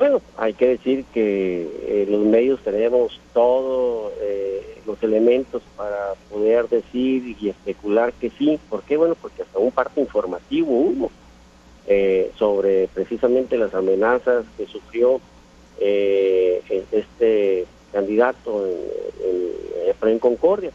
Bueno, 0.00 0.22
hay 0.38 0.54
que 0.54 0.66
decir 0.66 1.04
que 1.12 1.68
eh, 1.82 2.06
los 2.08 2.24
medios 2.24 2.58
tenemos 2.62 3.20
todos 3.34 4.12
eh, 4.22 4.69
los 4.90 5.02
elementos 5.02 5.62
para 5.76 6.14
poder 6.30 6.68
decir 6.68 7.36
y 7.40 7.48
especular 7.48 8.12
que 8.12 8.30
sí. 8.30 8.58
¿Por 8.68 8.82
qué? 8.82 8.96
Bueno, 8.96 9.14
porque 9.20 9.42
hasta 9.42 9.58
un 9.58 9.70
parte 9.70 10.00
informativo 10.00 10.72
hubo 10.72 11.10
eh, 11.86 12.30
sobre 12.36 12.88
precisamente 12.88 13.56
las 13.56 13.74
amenazas 13.74 14.44
que 14.56 14.66
sufrió 14.66 15.20
este 15.80 17.66
candidato 17.92 18.66
en, 18.66 20.08
en, 20.08 20.18
Concordia. 20.18 20.70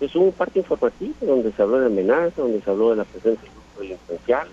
Es 0.00 0.16
un 0.16 0.32
parte 0.32 0.58
informativo 0.58 1.14
donde 1.20 1.52
se 1.52 1.62
habló 1.62 1.78
de 1.80 1.86
amenazas, 1.86 2.36
donde 2.36 2.60
se 2.60 2.70
habló 2.70 2.90
de 2.90 2.96
la 2.96 3.04
presencia 3.04 3.42
de 3.42 3.50
grupos 3.50 3.80
delincuenciales. 3.80 4.52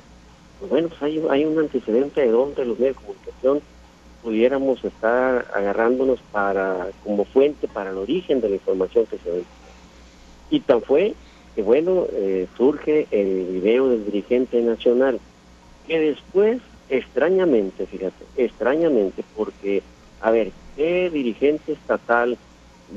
Pues 0.59 0.71
bueno, 0.71 0.89
pues 0.89 1.01
hay, 1.01 1.23
hay 1.29 1.45
un 1.45 1.57
antecedente 1.57 2.21
de 2.21 2.27
donde 2.27 2.65
los 2.65 2.79
medios 2.79 2.95
de 2.95 3.01
comunicación 3.01 3.61
pudiéramos 4.25 4.83
estar 4.83 5.45
agarrándonos 5.53 6.19
para 6.31 6.87
como 7.03 7.25
fuente 7.25 7.67
para 7.67 7.91
el 7.91 7.97
origen 7.97 8.41
de 8.41 8.49
la 8.49 8.55
información 8.55 9.05
que 9.05 9.19
se 9.19 9.29
ve. 9.29 9.43
Y 10.49 10.61
tan 10.61 10.81
fue 10.81 11.13
que, 11.53 11.61
bueno, 11.61 12.07
eh, 12.11 12.47
surge 12.57 13.07
el 13.11 13.45
video 13.45 13.87
del 13.89 14.03
dirigente 14.03 14.59
nacional, 14.63 15.19
que 15.87 15.99
después, 15.99 16.59
extrañamente, 16.89 17.85
fíjate, 17.85 18.25
extrañamente, 18.35 19.23
porque, 19.37 19.83
a 20.21 20.31
ver, 20.31 20.51
¿qué 20.75 21.11
dirigente 21.11 21.73
estatal 21.73 22.35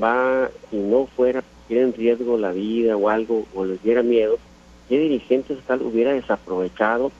va, 0.01 0.49
si 0.71 0.77
no 0.77 1.05
fuera, 1.15 1.43
tiene 1.67 1.83
en 1.83 1.93
riesgo 1.93 2.39
la 2.39 2.51
vida 2.53 2.97
o 2.97 3.07
algo, 3.07 3.45
o 3.53 3.65
les 3.65 3.81
diera 3.83 4.01
miedo, 4.01 4.39
qué 4.89 4.97
dirigente 4.97 5.53
estatal 5.53 5.83
hubiera 5.83 6.11
desaprovechado 6.11 7.11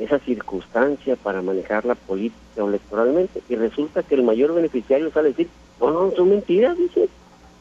esa 0.00 0.18
circunstancia 0.18 1.14
para 1.16 1.42
manejar 1.42 1.84
la 1.84 1.94
política 1.94 2.64
electoralmente 2.64 3.42
y 3.48 3.54
resulta 3.54 4.02
que 4.02 4.14
el 4.14 4.22
mayor 4.22 4.54
beneficiario 4.54 5.12
sale 5.12 5.28
a 5.28 5.30
decir, 5.30 5.48
no, 5.80 5.90
no, 5.90 6.10
son 6.12 6.30
mentiras, 6.30 6.76
dice, 6.76 7.08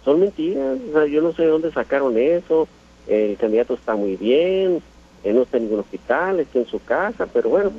son 0.06 0.22
mentiras, 0.22 0.78
yo 1.12 1.22
no 1.22 1.34
sé 1.34 1.44
de 1.44 1.50
dónde 1.50 1.72
sacaron 1.72 2.18
eso, 2.18 2.68
el 3.08 3.36
candidato 3.38 3.74
está 3.74 3.96
muy 3.96 4.16
bien, 4.16 4.82
él 5.24 5.36
no 5.36 5.42
está 5.42 5.58
en 5.58 5.64
ningún 5.64 5.82
hospital, 5.82 6.40
está 6.40 6.60
en 6.60 6.68
su 6.68 6.82
casa, 6.82 7.28
pero 7.28 7.50
bueno, 7.50 7.72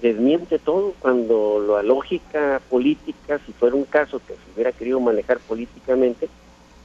desmiente 0.00 0.58
todo 0.58 0.94
cuando 0.98 1.62
la 1.68 1.82
lógica 1.82 2.60
política, 2.70 3.38
si 3.44 3.52
fuera 3.52 3.76
un 3.76 3.84
caso 3.84 4.20
que 4.26 4.34
se 4.34 4.54
hubiera 4.54 4.72
querido 4.72 4.98
manejar 4.98 5.38
políticamente, 5.40 6.28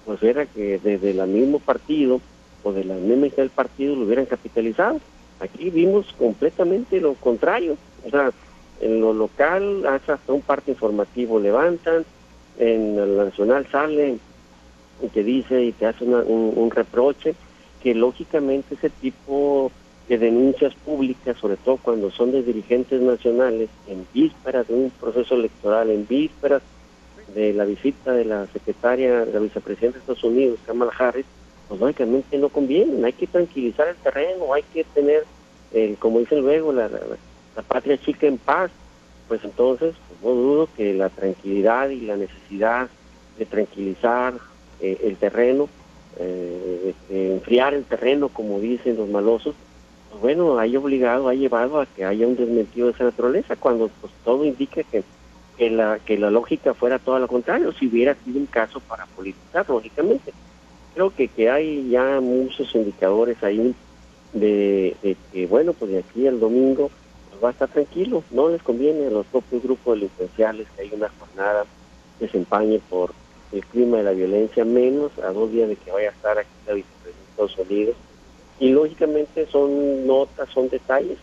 pues 0.05 0.21
era 0.23 0.45
que 0.45 0.79
desde 0.79 1.11
el 1.11 1.27
mismo 1.27 1.59
partido 1.59 2.19
o 2.63 2.73
de 2.73 2.83
la 2.83 2.95
misma 2.95 3.27
del 3.27 3.49
partido 3.49 3.95
lo 3.95 4.03
hubieran 4.03 4.25
capitalizado. 4.25 4.99
Aquí 5.41 5.69
vimos 5.69 6.13
completamente 6.17 7.01
lo 7.01 7.15
contrario. 7.15 7.75
O 8.05 8.09
sea, 8.09 8.31
en 8.79 9.01
lo 9.01 9.13
local 9.13 9.85
hasta 9.85 10.19
un 10.27 10.41
parte 10.41 10.71
informativo 10.71 11.39
levantan, 11.39 12.05
en 12.57 12.97
el 12.97 13.17
nacional 13.17 13.67
sale 13.71 14.17
y 15.01 15.07
te 15.07 15.23
dice 15.23 15.63
y 15.63 15.71
te 15.71 15.87
hace 15.87 16.03
un, 16.03 16.53
un 16.55 16.71
reproche 16.71 17.33
que 17.81 17.95
lógicamente 17.95 18.75
ese 18.75 18.89
tipo 18.89 19.71
de 20.07 20.17
denuncias 20.17 20.75
públicas, 20.75 21.37
sobre 21.37 21.57
todo 21.57 21.77
cuando 21.77 22.11
son 22.11 22.31
de 22.31 22.43
dirigentes 22.43 23.01
nacionales, 23.01 23.69
en 23.87 24.05
vísperas 24.13 24.67
de 24.67 24.73
un 24.75 24.89
proceso 24.91 25.35
electoral, 25.35 25.89
en 25.89 26.05
vísperas 26.07 26.61
de 27.33 27.53
la 27.53 27.65
visita 27.65 28.13
de 28.13 28.25
la 28.25 28.45
secretaria, 28.47 29.25
de 29.25 29.33
la 29.33 29.39
vicepresidenta 29.39 29.97
de 29.97 30.01
Estados 30.01 30.23
Unidos, 30.23 30.59
Kamala 30.65 30.91
Harris, 30.97 31.25
pues 31.71 31.79
lógicamente 31.79 32.37
no 32.37 32.49
conviene, 32.49 33.05
hay 33.05 33.13
que 33.13 33.27
tranquilizar 33.27 33.87
el 33.87 33.95
terreno, 33.95 34.53
hay 34.53 34.63
que 34.73 34.83
tener, 34.83 35.23
eh, 35.71 35.95
como 35.99 36.19
dicen 36.19 36.41
luego, 36.41 36.73
la, 36.73 36.89
patria 37.65 37.97
chica 37.97 38.27
en 38.27 38.37
paz, 38.37 38.71
pues 39.29 39.41
entonces 39.45 39.95
pues 40.09 40.21
no 40.21 40.41
dudo 40.41 40.67
que 40.75 40.93
la 40.93 41.07
tranquilidad 41.07 41.87
y 41.87 42.01
la 42.01 42.17
necesidad 42.17 42.89
de 43.37 43.45
tranquilizar 43.45 44.33
eh, 44.81 44.99
el 45.01 45.15
terreno, 45.15 45.69
eh, 46.19 46.93
enfriar 47.09 47.73
el 47.73 47.85
terreno, 47.85 48.27
como 48.27 48.59
dicen 48.59 48.97
los 48.97 49.07
malosos, 49.07 49.55
pues 50.09 50.21
bueno, 50.21 50.59
hay 50.59 50.75
obligado, 50.75 51.29
ha 51.29 51.35
llevado 51.35 51.79
a 51.79 51.85
que 51.85 52.03
haya 52.03 52.27
un 52.27 52.35
desmentido 52.35 52.87
de 52.87 52.93
esa 52.95 53.05
naturaleza, 53.05 53.55
cuando 53.55 53.87
pues 54.01 54.11
todo 54.25 54.43
indica 54.43 54.83
que, 54.83 55.05
que, 55.57 55.69
la, 55.69 55.99
que 55.99 56.17
la 56.17 56.31
lógica 56.31 56.73
fuera 56.73 56.99
todo 56.99 57.17
lo 57.17 57.29
contrario, 57.29 57.71
si 57.71 57.87
hubiera 57.87 58.13
sido 58.15 58.39
un 58.39 58.47
caso 58.47 58.81
para 58.81 59.05
politizar, 59.05 59.69
lógicamente. 59.69 60.33
Creo 60.93 61.09
que, 61.09 61.27
que 61.27 61.49
hay 61.49 61.89
ya 61.89 62.19
muchos 62.19 62.73
indicadores 62.75 63.41
ahí 63.43 63.73
de, 64.33 64.95
que, 65.31 65.47
bueno, 65.47 65.73
pues 65.73 65.91
de 65.91 65.99
aquí 65.99 66.27
al 66.27 66.39
domingo 66.39 66.89
va 67.43 67.49
a 67.49 67.51
estar 67.51 67.69
tranquilo, 67.69 68.23
no 68.31 68.49
les 68.49 68.61
conviene 68.61 69.07
a 69.07 69.09
los 69.09 69.25
propios 69.25 69.63
grupos 69.63 69.95
delincuenciales 69.95 70.67
que 70.75 70.83
hay 70.83 70.91
una 70.93 71.09
jornada 71.19 71.65
de 72.19 72.25
desempeñe 72.27 72.79
por 72.89 73.13
el 73.51 73.65
clima 73.65 73.97
de 73.97 74.03
la 74.03 74.11
violencia, 74.11 74.63
menos 74.63 75.11
a 75.19 75.31
dos 75.31 75.51
días 75.51 75.67
de 75.67 75.75
que 75.75 75.91
vaya 75.91 76.09
a 76.09 76.11
estar 76.11 76.37
aquí 76.37 76.49
la 76.67 76.73
vicepresidenta 76.73 77.25
de 77.25 77.31
Estados 77.31 77.57
Unidos. 77.57 77.95
Y 78.59 78.69
lógicamente 78.69 79.47
son 79.47 80.05
notas, 80.05 80.49
son 80.49 80.69
detalles 80.69 81.17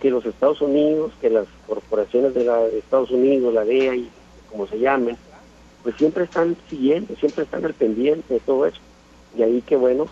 que 0.00 0.10
los 0.10 0.26
Estados 0.26 0.60
Unidos, 0.60 1.12
que 1.20 1.30
las 1.30 1.46
corporaciones 1.66 2.34
de, 2.34 2.44
la, 2.44 2.66
Estados 2.66 3.10
Unidos, 3.10 3.54
la 3.54 3.64
DEA 3.64 3.94
y 3.94 4.10
como 4.50 4.66
se 4.66 4.78
llamen, 4.78 5.16
pues 5.82 5.96
siempre 5.96 6.24
están 6.24 6.56
siguiendo, 6.68 7.14
siempre 7.16 7.44
están 7.44 7.64
al 7.64 7.74
pendiente 7.74 8.34
de 8.34 8.40
todo 8.40 8.66
eso. 8.66 8.80
Y 9.36 9.42
ahí 9.42 9.62
que 9.62 9.76
bueno, 9.76 10.08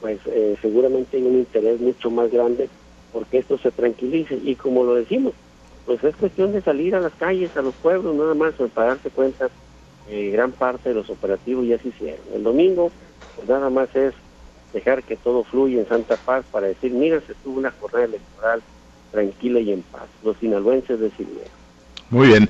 pues 0.00 0.20
eh, 0.26 0.56
seguramente 0.62 1.16
hay 1.16 1.22
un 1.22 1.38
interés 1.38 1.80
mucho 1.80 2.10
más 2.10 2.30
grande 2.30 2.68
porque 3.12 3.38
esto 3.38 3.58
se 3.58 3.70
tranquilice. 3.70 4.38
Y 4.42 4.54
como 4.56 4.84
lo 4.84 4.94
decimos, 4.94 5.34
pues 5.84 6.02
es 6.04 6.16
cuestión 6.16 6.52
de 6.52 6.62
salir 6.62 6.94
a 6.94 7.00
las 7.00 7.14
calles, 7.14 7.56
a 7.56 7.62
los 7.62 7.74
pueblos, 7.76 8.14
nada 8.14 8.34
más 8.34 8.54
para 8.74 8.88
darse 8.88 9.10
cuenta, 9.10 9.50
eh, 10.08 10.30
gran 10.30 10.52
parte 10.52 10.90
de 10.90 10.94
los 10.94 11.10
operativos 11.10 11.66
ya 11.66 11.78
se 11.78 11.88
hicieron. 11.88 12.20
El 12.34 12.42
domingo, 12.42 12.90
pues 13.34 13.48
nada 13.48 13.70
más 13.70 13.94
es 13.94 14.14
dejar 14.72 15.02
que 15.02 15.16
todo 15.16 15.44
fluya 15.44 15.80
en 15.80 15.88
Santa 15.88 16.16
Paz 16.16 16.44
para 16.50 16.68
decir, 16.68 16.92
mira, 16.92 17.20
se 17.26 17.34
tuvo 17.34 17.58
una 17.58 17.72
jornada 17.72 18.04
electoral 18.04 18.62
tranquila 19.10 19.60
y 19.60 19.72
en 19.72 19.82
paz. 19.82 20.08
Los 20.22 20.36
sinaloenses 20.38 21.00
decidieron. 21.00 21.59
Muy 22.10 22.28
bien, 22.28 22.48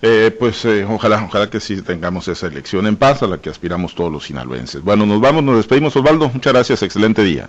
eh, 0.00 0.34
pues 0.36 0.64
eh, 0.64 0.84
ojalá, 0.88 1.22
ojalá 1.24 1.48
que 1.48 1.60
sí 1.60 1.80
tengamos 1.82 2.26
esa 2.28 2.46
elección 2.46 2.86
en 2.86 2.96
paz 2.96 3.22
a 3.22 3.26
la 3.26 3.38
que 3.38 3.50
aspiramos 3.50 3.94
todos 3.94 4.10
los 4.10 4.24
sinaloenses. 4.24 4.82
Bueno, 4.82 5.06
nos 5.06 5.20
vamos, 5.20 5.44
nos 5.44 5.56
despedimos 5.56 5.94
Osvaldo, 5.94 6.28
muchas 6.28 6.52
gracias, 6.52 6.82
excelente 6.82 7.22
día. 7.22 7.48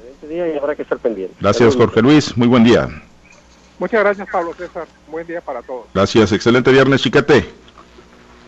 Excelente 0.00 0.28
día 0.28 0.54
y 0.54 0.58
habrá 0.58 0.74
que 0.74 0.82
estar 0.82 0.98
pendiente. 0.98 1.34
Gracias 1.40 1.76
Jorge 1.76 2.02
Luis, 2.02 2.36
muy 2.36 2.48
buen 2.48 2.64
día. 2.64 2.88
Muchas 3.78 4.00
gracias 4.00 4.26
Pablo 4.32 4.54
César, 4.54 4.88
buen 5.08 5.26
día 5.26 5.40
para 5.40 5.62
todos. 5.62 5.86
Gracias, 5.92 6.32
excelente 6.32 6.72
viernes 6.72 7.02
Chiquete. 7.02 7.65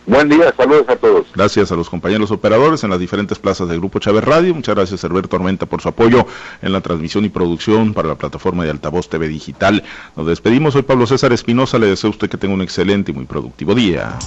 Buen 0.09 0.27
día, 0.27 0.51
saludos 0.57 0.89
a 0.89 0.95
todos. 0.95 1.27
Gracias 1.35 1.71
a 1.71 1.75
los 1.75 1.87
compañeros 1.87 2.31
operadores 2.31 2.83
en 2.83 2.89
las 2.89 2.99
diferentes 2.99 3.37
plazas 3.37 3.69
del 3.69 3.77
Grupo 3.77 3.99
Chávez 3.99 4.23
Radio. 4.23 4.55
Muchas 4.55 4.73
gracias, 4.73 5.03
Herbert 5.03 5.29
Tormenta, 5.29 5.67
por 5.67 5.83
su 5.83 5.89
apoyo 5.89 6.25
en 6.63 6.73
la 6.73 6.81
transmisión 6.81 7.25
y 7.25 7.29
producción 7.29 7.93
para 7.93 8.07
la 8.07 8.15
plataforma 8.15 8.63
de 8.63 8.71
Altavoz 8.71 9.07
TV 9.07 9.27
Digital. 9.27 9.83
Nos 10.17 10.25
despedimos. 10.25 10.73
Soy 10.73 10.81
Pablo 10.81 11.05
César 11.05 11.31
Espinosa. 11.31 11.77
Le 11.77 11.85
deseo 11.85 12.07
a 12.07 12.11
usted 12.11 12.27
que 12.27 12.37
tenga 12.37 12.55
un 12.55 12.63
excelente 12.63 13.11
y 13.11 13.13
muy 13.13 13.25
productivo 13.25 13.75
día. 13.75 14.17